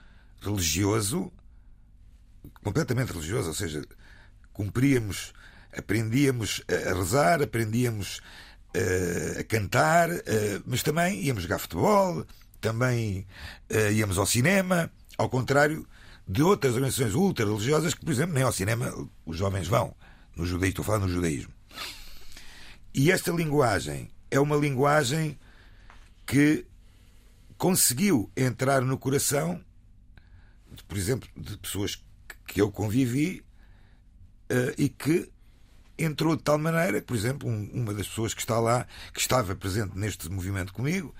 [0.41, 1.31] religioso,
[2.63, 3.83] completamente religioso, ou seja,
[4.55, 5.33] cumpríamos,
[5.77, 8.21] aprendíamos a rezar, aprendíamos
[8.73, 12.25] uh, a cantar, uh, mas também íamos jogar futebol,
[12.61, 13.27] também
[13.69, 15.85] uh, íamos ao cinema, ao contrário
[16.27, 18.91] de outras organizações ultra-religiosas que, por exemplo, nem ao cinema
[19.25, 19.95] os jovens vão.
[20.35, 21.53] No judaísmo, estou a falar no judaísmo.
[22.93, 25.37] E esta linguagem é uma linguagem
[26.25, 26.65] que
[27.57, 29.61] conseguiu entrar no coração,
[30.87, 32.01] por exemplo, de pessoas
[32.47, 33.44] que eu convivi
[34.77, 35.29] e que
[35.97, 39.19] entrou de tal maneira que, por exemplo, um, uma das pessoas que está lá, que
[39.19, 41.13] estava presente neste movimento comigo,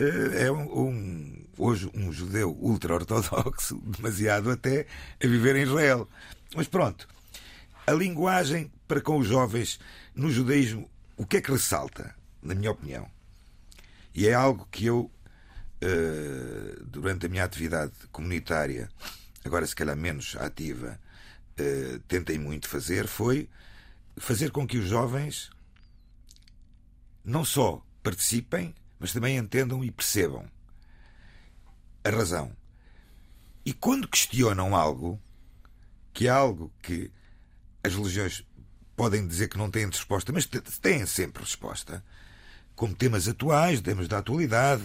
[0.00, 4.86] uh, é um, um, hoje um judeu ultra-ortodoxo, demasiado até,
[5.22, 6.08] a viver em Israel.
[6.54, 7.06] Mas pronto,
[7.86, 9.78] a linguagem para com os jovens
[10.14, 13.08] no judaísmo, o que é que ressalta, na minha opinião?
[14.14, 15.10] E é algo que eu,
[15.82, 18.88] uh, durante a minha atividade comunitária,
[19.44, 20.98] agora se calhar menos ativa,
[21.58, 23.48] uh, tentei muito fazer foi
[24.16, 25.50] fazer com que os jovens
[27.24, 30.48] não só participem, mas também entendam e percebam
[32.02, 32.52] a razão.
[33.64, 35.20] E quando questionam algo,
[36.12, 37.10] que é algo que
[37.82, 38.44] as religiões
[38.96, 42.02] podem dizer que não têm resposta, mas têm sempre resposta,
[42.74, 44.82] como temas atuais, temas da atualidade.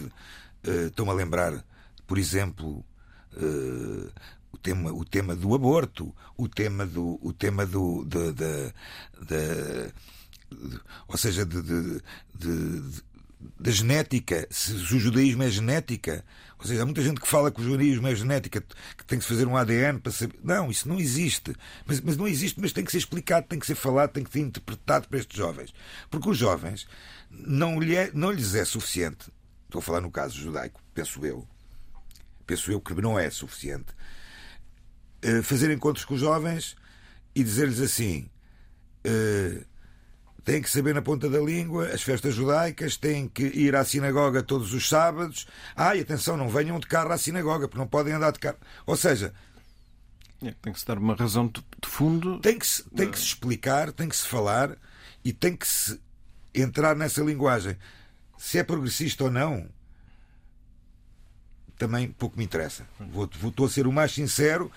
[0.66, 1.64] Uh, Estão-me a lembrar,
[2.06, 2.84] por exemplo,
[3.32, 4.12] uh,
[4.54, 8.72] o tema, o tema do aborto, o tema do, o tema do, de, de,
[9.26, 9.92] de,
[10.50, 12.00] de ou seja, de,
[13.58, 16.24] da genética, se, o judaísmo é genética.
[16.58, 18.62] Ou seja, há muita gente que fala que o judaísmo é genética,
[18.96, 20.38] que tem que se fazer um ADN para saber.
[20.42, 21.54] Não, isso não existe.
[21.84, 24.32] Mas, mas não existe, mas tem que ser explicado, tem que ser falado, tem que
[24.32, 25.74] ser interpretado para estes jovens.
[26.08, 26.86] Porque os jovens
[27.30, 29.30] não, lhe é, não lhes é suficiente,
[29.64, 31.46] estou a falar no caso judaico, penso eu,
[32.46, 33.86] penso eu que não é suficiente,
[35.42, 36.76] fazer encontros com os jovens
[37.34, 38.28] e dizer-lhes assim.
[39.06, 39.64] Uh,
[40.44, 44.42] têm que saber na ponta da língua as festas judaicas, têm que ir à sinagoga
[44.42, 45.46] todos os sábados.
[45.74, 48.58] Ah, e atenção, não venham de carro à sinagoga, porque não podem andar de carro.
[48.86, 49.32] Ou seja,
[50.42, 52.38] é, tem que se dar uma razão de, fundo.
[52.40, 54.76] Tem que, se, tem que se explicar, tem que se falar
[55.24, 55.98] e tem que se
[56.54, 57.76] entrar nessa linguagem.
[58.36, 59.66] Se é progressista ou não,
[61.78, 62.86] também pouco me interessa.
[63.00, 64.70] Vou, vou, estou a ser o mais sincero.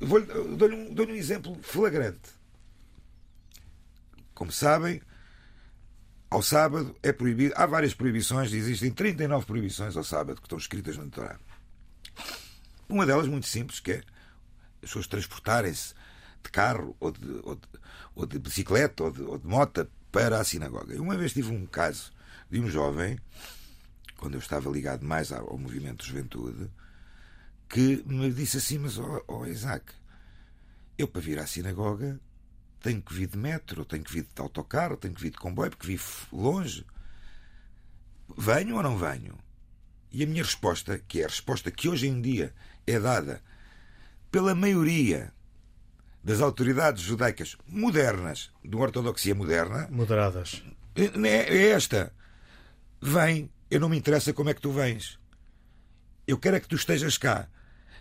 [0.00, 2.30] Dou-lhe um, dou um exemplo flagrante.
[4.34, 5.02] Como sabem,
[6.30, 7.54] ao sábado é proibido.
[7.56, 11.38] Há várias proibições, existem 39 proibições ao sábado que estão escritas no Torá.
[12.88, 15.94] Uma delas muito simples, que é as pessoas transportarem-se
[16.42, 17.68] de carro ou de, ou de,
[18.14, 21.00] ou de bicicleta ou de, ou de moto para a sinagoga.
[21.00, 22.12] Uma vez tive um caso
[22.50, 23.18] de um jovem,
[24.16, 26.70] quando eu estava ligado mais ao, movimento de juventude,
[27.70, 29.92] que me disse assim: Mas, ó oh, oh, Isaac,
[30.98, 32.20] eu para vir à sinagoga
[32.82, 35.70] tenho que vir de metro, tenho que vir de autocarro, tenho que vir de comboio,
[35.70, 36.84] porque vivo longe.
[38.36, 39.38] Venho ou não venho?
[40.10, 42.52] E a minha resposta, que é a resposta que hoje em dia
[42.86, 43.42] é dada
[44.30, 45.32] pela maioria
[46.24, 49.88] das autoridades judaicas modernas, de uma ortodoxia moderna.
[49.90, 50.62] Moderadas.
[50.94, 52.12] É, é esta.
[53.00, 55.18] Vem, eu não me interessa como é que tu vens.
[56.26, 57.48] Eu quero é que tu estejas cá.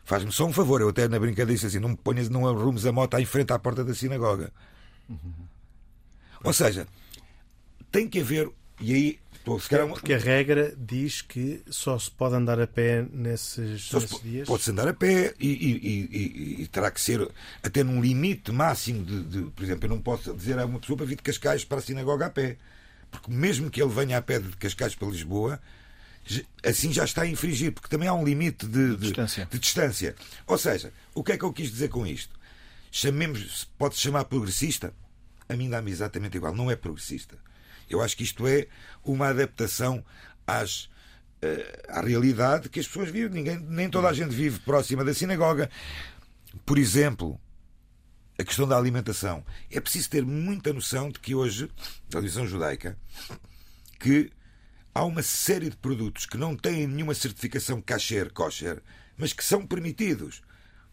[0.10, 2.84] Faz-me só um favor, eu até na brincadeira disse assim: não me ponhas, não arrumes
[2.84, 4.52] a moto em frente à porta da sinagoga.
[5.08, 5.34] Uhum.
[6.43, 6.88] Ou seja,
[7.91, 8.50] tem que haver,
[8.82, 14.22] e aí porque a regra diz que só se pode andar a pé nesses, nesses
[14.22, 14.48] dias.
[14.48, 17.30] Pode-se andar a pé e, e, e, e, terá que ser
[17.62, 20.98] até num limite máximo de, de, Por exemplo, eu não posso dizer a uma pessoa
[20.98, 22.58] para vir de Cascais para a sinagoga a pé.
[23.12, 25.60] Porque mesmo que ele venha a pé de Cascais para Lisboa,
[26.63, 29.48] assim já está a infringir, porque também há um limite de, de, distância.
[29.50, 30.15] de distância.
[30.46, 32.38] Ou seja, o que é que eu quis dizer com isto?
[32.92, 34.94] Chamemos, pode-se chamar progressista?
[35.48, 37.38] A mim dá-me exatamente igual, não é progressista.
[37.89, 38.68] Eu acho que isto é
[39.04, 40.04] uma adaptação
[40.46, 40.89] às, uh,
[41.88, 43.32] à realidade que as pessoas vivem.
[43.32, 45.70] Ninguém, nem toda a gente vive próxima da sinagoga.
[46.65, 47.39] Por exemplo,
[48.39, 49.44] a questão da alimentação.
[49.70, 51.70] É preciso ter muita noção de que hoje,
[52.10, 52.98] da lição judaica,
[54.00, 54.32] que
[54.93, 58.82] há uma série de produtos que não têm nenhuma certificação kasher, kosher,
[59.17, 60.41] mas que são permitidos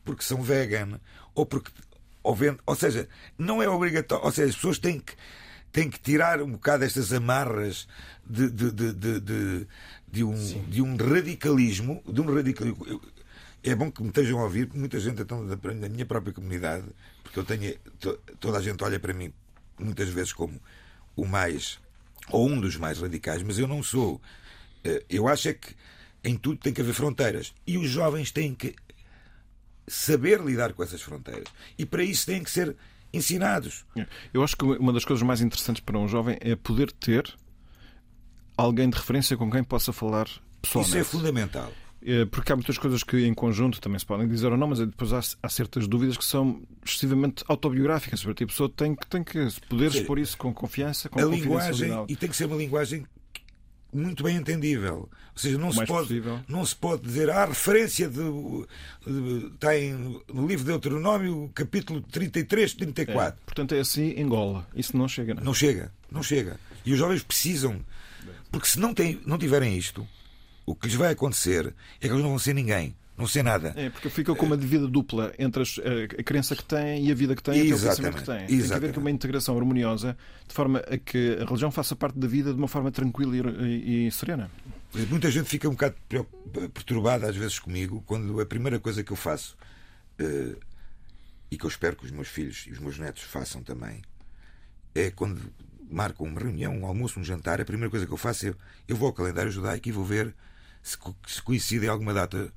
[0.05, 1.01] porque são vegan
[1.35, 1.71] ou porque
[2.23, 5.15] ou, vende, ou seja, não é obrigatório, ou seja, as pessoas têm que
[5.71, 7.87] têm que tirar um bocado estas amarras
[8.25, 9.67] de, de, de, de,
[10.09, 10.35] de um,
[10.71, 13.01] de um radicalismo, de um radicalismo.
[13.63, 16.87] É bom que me estejam a ouvir, porque muita gente então, da minha própria comunidade,
[17.23, 17.79] porque eu tenho
[18.41, 19.33] toda a gente olha para mim
[19.79, 20.59] muitas vezes como
[21.15, 21.79] o mais
[22.31, 24.21] ou um dos mais radicais, mas eu não sou.
[24.85, 25.75] Eh, eu acho é que
[26.25, 27.55] em tudo tem que haver fronteiras.
[27.67, 28.75] E os jovens têm que
[29.87, 31.49] saber lidar com essas fronteiras.
[31.79, 32.77] E para isso têm que ser
[33.13, 33.85] ensinados.
[34.35, 37.33] Eu acho que uma das coisas mais interessantes para um jovem é poder ter
[38.57, 40.29] alguém de referência com quem possa falar
[40.61, 40.91] pessoalmente.
[40.91, 41.73] Isso é fundamental.
[42.09, 44.79] É, porque há muitas coisas que em conjunto também se podem dizer ou não, mas
[44.79, 49.25] depois há, há certas dúvidas que são excessivamente autobiográficas sobre a pessoa tem que, tem
[49.25, 53.05] que poder expor isso com confiança, com a linguagem E tem que ser uma linguagem
[53.93, 55.09] muito bem entendível.
[55.33, 58.23] Ou seja, não, se pode, não se pode dizer a referência de,
[59.05, 59.93] de, tem
[60.33, 63.21] no livro de Deuteronômio, capítulo 33, 34.
[63.21, 64.65] É, portanto, é assim Angola.
[64.77, 65.35] Isso não chega.
[65.35, 66.61] Não, não chega, não chega.
[66.85, 67.81] E os jovens precisam,
[68.53, 70.07] porque se não, tem, não tiverem isto,
[70.67, 72.97] o que lhes vai acontecer é que eles não vão ser ninguém.
[73.17, 73.73] Não sei nada.
[73.77, 77.35] É, porque fica com uma vida dupla entre a crença que tem e a vida
[77.35, 78.35] que tem e o pensamento que tem.
[78.35, 78.49] Exatamente.
[78.49, 82.29] Tem que haver uma integração harmoniosa de forma a que a religião faça parte da
[82.29, 84.51] vida de uma forma tranquila e, e serena.
[85.09, 85.95] Muita gente fica um bocado
[86.75, 89.57] perturbada às vezes comigo quando a primeira coisa que eu faço
[90.21, 90.57] uh,
[91.51, 94.03] e que eu espero que os meus filhos e os meus netos façam também
[94.95, 95.41] é quando
[95.91, 98.55] marcam uma reunião, um almoço, um jantar, a primeira coisa que eu faço é
[98.87, 100.35] eu vou ao calendário judaico e vou ver
[100.87, 102.53] se, se coincide em alguma data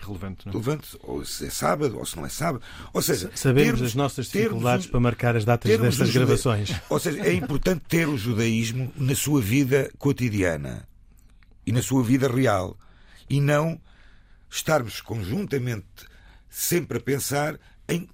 [0.00, 0.50] relevante, não?
[0.50, 0.52] É?
[0.54, 2.64] relevante, ou se é sábado, ou se não é sábado.
[2.92, 6.74] Ou seja, sabemos termos, as nossas dificuldades para marcar as datas destas gravações.
[6.90, 10.88] Ou seja, é importante ter o judaísmo na sua vida cotidiana
[11.64, 12.76] e na sua vida real
[13.30, 13.80] e não
[14.50, 15.86] estarmos conjuntamente
[16.50, 17.58] sempre a pensar
[17.88, 18.08] em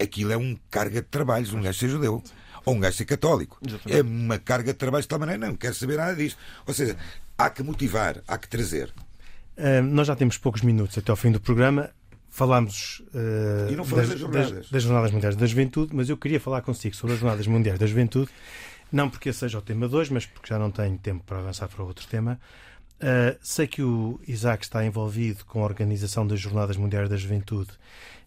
[0.00, 2.22] aquilo é um carga de trabalhos, um gajo ser judeu.
[2.64, 3.58] Ou um gajo ser católico.
[3.66, 3.98] Exatamente.
[3.98, 6.38] É uma carga de trabalho de tal maneira, não quero saber nada disto.
[6.66, 6.96] Ou seja,
[7.36, 8.92] há que motivar, há que trazer.
[9.56, 11.90] Uh, nós já temos poucos minutos até ao fim do programa.
[12.28, 14.68] Falámos uh, e não das, das, jornadas.
[14.68, 17.86] Das, Jornadas Mundiais da Juventude, mas eu queria falar consigo sobre as Jornadas Mundiais da
[17.86, 18.28] Juventude,
[18.90, 21.68] não porque esse seja o tema 2, mas porque já não tenho tempo para avançar
[21.68, 22.40] para outro tema.
[22.96, 27.70] Uh, sei que o Isaac está envolvido com a organização das Jornadas Mundiais da Juventude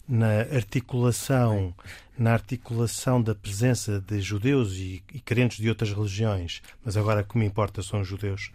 [0.08, 1.74] na articulação
[2.18, 7.38] na articulação da presença de judeus e, e crentes de outras religiões, mas agora que
[7.38, 8.50] me importa são judeus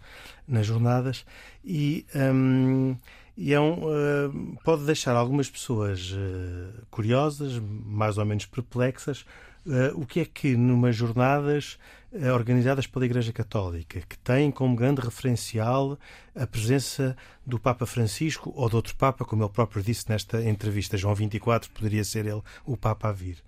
[0.46, 1.24] nas jornadas
[1.64, 2.94] e, um,
[3.36, 9.24] e é um, uh, pode deixar algumas pessoas uh, curiosas, mais ou menos perplexas,
[9.66, 11.78] Uh, o que é que, numas jornadas
[12.12, 15.98] uh, organizadas pela Igreja Católica, que têm como grande referencial
[16.34, 20.98] a presença do Papa Francisco ou de outro Papa, como ele próprio disse nesta entrevista,
[20.98, 23.38] João 24 poderia ser ele o Papa a vir.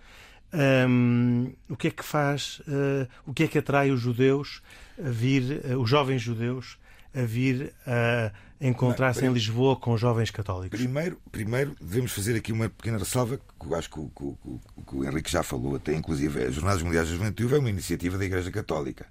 [0.89, 4.63] Um, o que é que faz, uh, o que é que atrai os judeus
[4.99, 6.79] a vir, os jovens judeus,
[7.17, 10.79] a vir a encontrar-se em Lisboa com jovens católicos?
[10.79, 15.05] Primeiro, primeiro devemos fazer aqui uma pequena ressalva, que acho que o, que, que o
[15.05, 18.51] Henrique já falou, até inclusive as Jornadas Mundiais da Juventude é uma iniciativa da Igreja
[18.51, 19.07] Católica.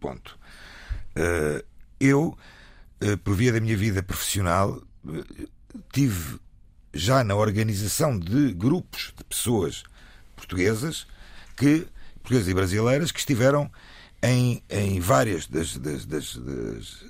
[0.00, 0.38] Ponto.
[1.16, 1.64] Uh,
[2.00, 2.36] eu,
[3.02, 5.48] uh, por via da minha vida profissional, uh,
[5.92, 6.40] tive
[6.92, 9.84] já na organização de grupos de pessoas
[10.36, 11.06] portuguesas
[11.56, 11.86] que
[12.22, 13.70] portuguesas e brasileiras que estiveram
[14.22, 17.04] em, em várias das, das, das, das,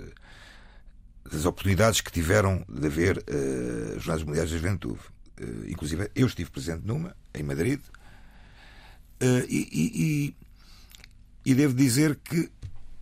[1.30, 5.00] das oportunidades que tiveram de haver uh, Jornadas Mundiais da Juventude.
[5.40, 10.36] Uh, inclusive, eu estive presente numa, em Madrid, uh, e, e,
[11.44, 12.50] e, devo dizer que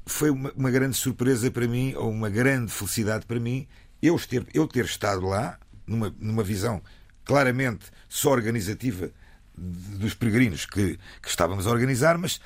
[0.06, 3.68] foi uma, uma, grande surpresa para mim, ou uma grande felicidade para mim,
[4.02, 6.82] eu ter, eu ter estado lá, numa, numa visão
[7.24, 9.10] claramente só organizativa
[9.56, 12.40] dos peregrinos que, que estávamos a organizar, mas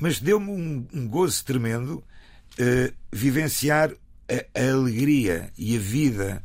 [0.00, 2.02] mas deu-me um, um, gozo tremendo
[2.58, 3.92] uh, vivenciar
[4.28, 6.42] a, a, alegria e a vida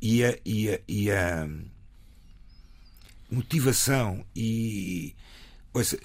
[0.00, 1.48] e a, e a, e a
[3.30, 5.14] motivação e
[5.72, 5.98] ouça,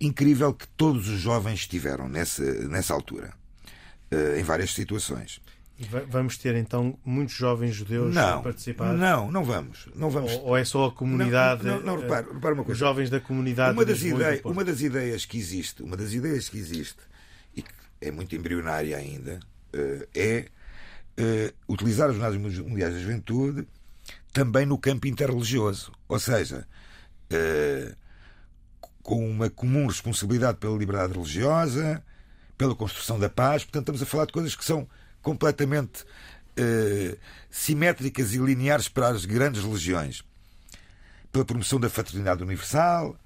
[0.00, 3.34] incrível que todos os jovens tiveram nessa, nessa altura,
[4.12, 5.40] uh, em várias situações.
[6.08, 8.92] Vamos ter então muitos jovens judeus não, a participar?
[8.92, 9.88] Não, não vamos.
[9.96, 10.32] Não vamos.
[10.34, 11.64] Ou, ou é só a comunidade?
[11.64, 12.72] Não, não, não repara, repara, uma coisa.
[12.72, 13.72] Os jovens da comunidade.
[13.76, 17.00] Uma das, ideias, uma das ideias que existe, uma das ideias que existe
[17.56, 17.70] e que
[18.00, 19.40] é muito embrionária ainda,
[19.72, 20.48] eh, é
[21.16, 23.66] eh, utilizar as Jornadas Mundiais da Juventude
[24.32, 25.90] também no campo interreligioso.
[26.06, 26.68] Ou seja,
[27.30, 27.94] eh,
[29.02, 32.02] com uma comum responsabilidade pela liberdade religiosa,
[32.56, 33.64] pela construção da paz.
[33.64, 34.88] Portanto, estamos a falar de coisas que são
[35.24, 37.18] completamente uh,
[37.50, 40.22] simétricas e lineares para as grandes religiões,
[41.32, 43.16] pela promoção da fraternidade universal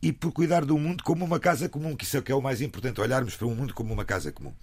[0.00, 2.42] e por cuidar do mundo como uma casa comum, que isso é que é o
[2.42, 4.54] mais importante, olharmos para o mundo como uma casa comum.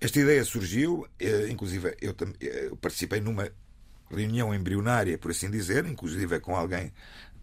[0.00, 3.50] Esta ideia surgiu, uh, inclusive eu, eu participei numa
[4.10, 6.92] reunião embrionária, por assim dizer, inclusive com alguém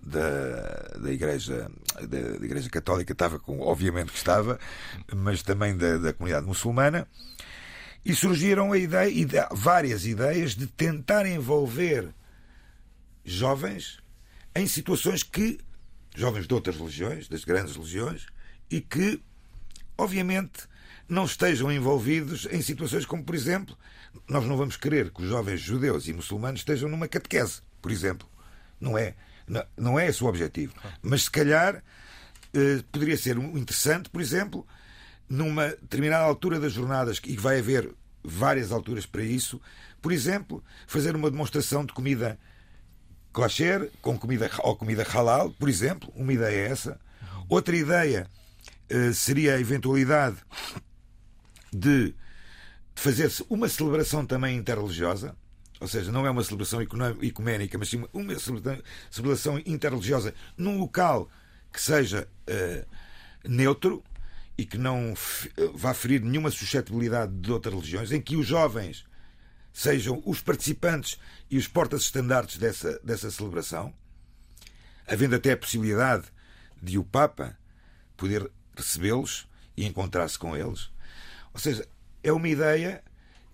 [0.05, 4.59] da, da, igreja, da, da, Igreja Católica estava com, obviamente que estava,
[5.13, 7.07] mas também da, da comunidade muçulmana,
[8.05, 12.13] e surgiram a ideia, várias ideias de tentar envolver
[13.23, 13.99] jovens
[14.55, 15.59] em situações que,
[16.15, 18.27] jovens de outras religiões, das grandes religiões,
[18.69, 19.19] e que,
[19.97, 20.67] obviamente,
[21.09, 23.75] não estejam envolvidos em situações como, por exemplo,
[24.29, 28.27] nós não vamos querer que os jovens judeus e muçulmanos estejam numa catequese, por exemplo.
[28.79, 29.15] Não é?
[29.77, 30.73] Não, é esse o objetivo.
[31.01, 31.83] Mas se calhar
[32.53, 34.65] eh, poderia ser interessante, por exemplo,
[35.29, 37.93] numa determinada altura das jornadas, e vai haver
[38.23, 39.61] várias alturas para isso,
[40.01, 42.39] por exemplo, fazer uma demonstração de comida
[43.31, 46.99] kosher com comida ou comida halal, por exemplo, uma ideia é essa.
[47.49, 48.27] Outra ideia
[48.89, 50.37] eh, seria a eventualidade
[51.71, 52.15] de
[52.95, 55.35] fazer-se uma celebração também interreligiosa,
[55.79, 58.33] ou seja, não é uma celebração ecuménica, mas sim uma
[59.11, 61.29] celebração interreligiosa num local
[61.71, 62.85] que seja uh,
[63.47, 64.03] neutro
[64.57, 65.13] e que não
[65.57, 69.05] eh, vá ferir nenhuma suscetibilidade de outras religiões, em que os jovens
[69.73, 71.19] sejam os participantes
[71.51, 73.93] e os portas-estandartes dessa, dessa celebração,
[75.05, 76.27] havendo até a possibilidade
[76.81, 77.57] de o Papa
[78.15, 79.45] poder recebê-los
[79.75, 80.89] e encontrar-se com eles.
[81.53, 81.85] Ou seja,
[82.23, 83.03] é uma ideia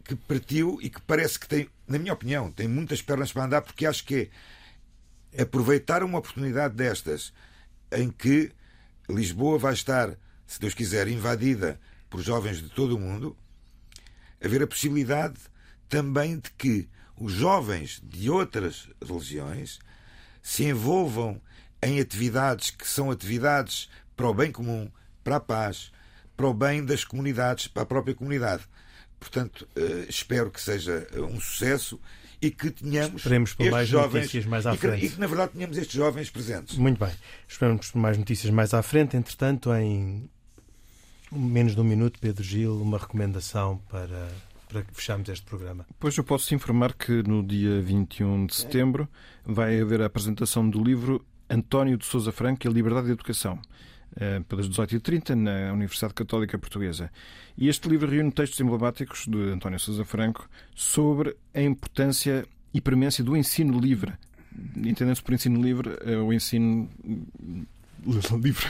[0.03, 3.61] que partiu e que parece que tem, na minha opinião, tem muitas pernas para andar,
[3.61, 4.29] porque acho que
[5.33, 7.33] é aproveitar uma oportunidade destas
[7.91, 8.51] em que
[9.09, 10.15] Lisboa vai estar,
[10.47, 11.79] se Deus quiser, invadida
[12.09, 13.37] por jovens de todo o mundo,
[14.43, 15.37] haver a possibilidade
[15.87, 19.79] também de que os jovens de outras religiões
[20.41, 21.41] se envolvam
[21.83, 24.89] em atividades que são atividades para o bem comum,
[25.23, 25.91] para a paz,
[26.35, 28.63] para o bem das comunidades, para a própria comunidade.
[29.21, 31.99] Portanto, uh, espero que seja um sucesso
[32.41, 35.05] e que tenhamos Esperemos por mais jovens, notícias mais à e que, frente.
[35.05, 36.75] E que, na verdade, tenhamos estes jovens presentes.
[36.75, 37.13] Muito bem.
[37.47, 39.15] Esperamos por mais notícias mais à frente.
[39.15, 40.27] Entretanto, em
[41.31, 44.27] menos de um minuto, Pedro Gil, uma recomendação para,
[44.67, 45.85] para fecharmos este programa.
[45.99, 49.07] Pois eu posso informar que no dia 21 de setembro
[49.45, 53.59] vai haver a apresentação do livro António de Souza Franco e a Liberdade de Educação
[53.59, 53.90] eh,
[54.47, 57.11] pelas 18h30 na Universidade Católica Portuguesa.
[57.57, 63.23] E este livro reúne textos emblemáticos de António Sousa Franco sobre a importância e premência
[63.23, 64.13] do ensino livre.
[64.75, 66.89] Entendendo-se por ensino livre eh, o ensino
[68.41, 68.67] livre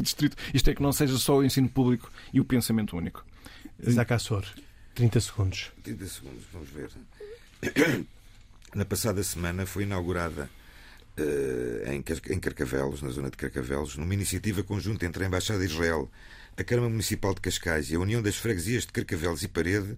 [0.00, 0.36] distrito.
[0.54, 3.24] Isto é que não seja só o ensino público e o pensamento único.
[3.84, 4.46] Isaac Assor,
[4.94, 5.72] 30 segundos.
[5.82, 6.90] 30 segundos, vamos ver.
[8.74, 10.50] Na passada semana foi inaugurada
[11.86, 16.10] em, em Carcavelos, na zona de Carcavelos, numa iniciativa conjunta entre a Embaixada de Israel,
[16.56, 19.96] a Câmara Municipal de Cascais e a União das Freguesias de Carcavelos e Parede,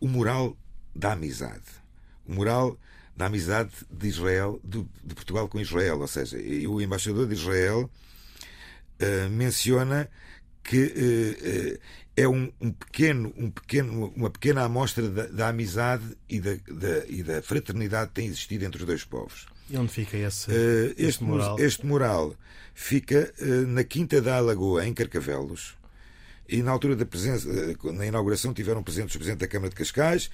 [0.00, 0.56] o mural
[0.94, 1.62] da amizade.
[2.26, 2.78] O mural
[3.16, 6.00] da amizade de Israel, de, de Portugal com Israel.
[6.00, 6.36] Ou seja,
[6.68, 7.90] o embaixador de Israel
[9.00, 10.08] uh, menciona
[10.62, 11.78] que uh, uh,
[12.16, 17.06] é um, um, pequeno, um pequeno, uma pequena amostra da, da amizade e da, da,
[17.06, 19.46] e da, fraternidade que tem existido entre os dois povos.
[19.70, 21.58] E onde fica esse, uh, este, este, mural?
[21.58, 22.34] Este mural
[22.74, 25.74] fica uh, na Quinta da Alagoa, em Carcavelos.
[26.46, 29.76] E na altura da presença, uh, na inauguração, tiveram presentes o Presidente da Câmara de
[29.76, 30.30] Cascais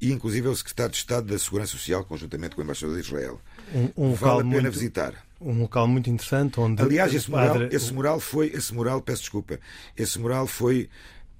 [0.00, 3.40] e, inclusive, o Secretário de Estado da Segurança Social, conjuntamente com o Embaixador de Israel.
[3.74, 5.14] Um, um vale a pena muito, visitar.
[5.40, 6.82] Um local muito interessante onde.
[6.82, 7.68] Aliás, esse mural, padre...
[7.74, 8.48] esse mural foi.
[8.48, 9.58] Esse mural, peço desculpa,
[9.96, 10.90] esse mural foi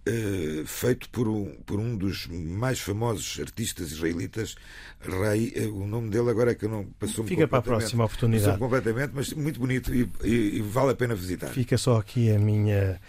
[0.06, 4.54] Uh, feito por um, por um dos mais famosos artistas israelitas,
[5.06, 8.58] uh, o nome dele agora é que não passou Fica para a próxima oportunidade.
[8.58, 11.48] completamente, mas muito bonito e, e, e, vale a pena visitar.
[11.48, 13.00] Fica só aqui a minha,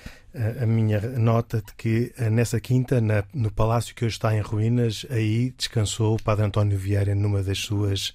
[0.61, 4.39] a, minha nota de que uh, nessa quinta, na, no palácio que hoje está em
[4.39, 8.13] ruínas, aí descansou o Padre António Vieira numa das suas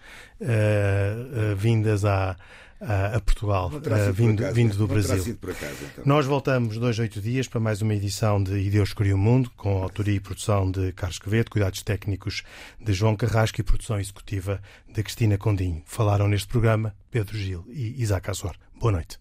[1.59, 2.35] vindas à
[2.81, 3.71] a, a Portugal,
[4.13, 5.39] vindo, acaso, vindo do Brasil.
[5.43, 6.05] Acaso, então.
[6.05, 9.51] Nós voltamos dois, oito dias para mais uma edição de E Deus Criou o Mundo,
[9.57, 12.43] com autoria e produção de Carlos Quevedo, cuidados técnicos
[12.81, 15.83] de João Carrasco e produção executiva de Cristina Condinho.
[15.85, 18.55] Falaram neste programa Pedro Gil e Isaac Azor.
[18.79, 19.19] Boa noite.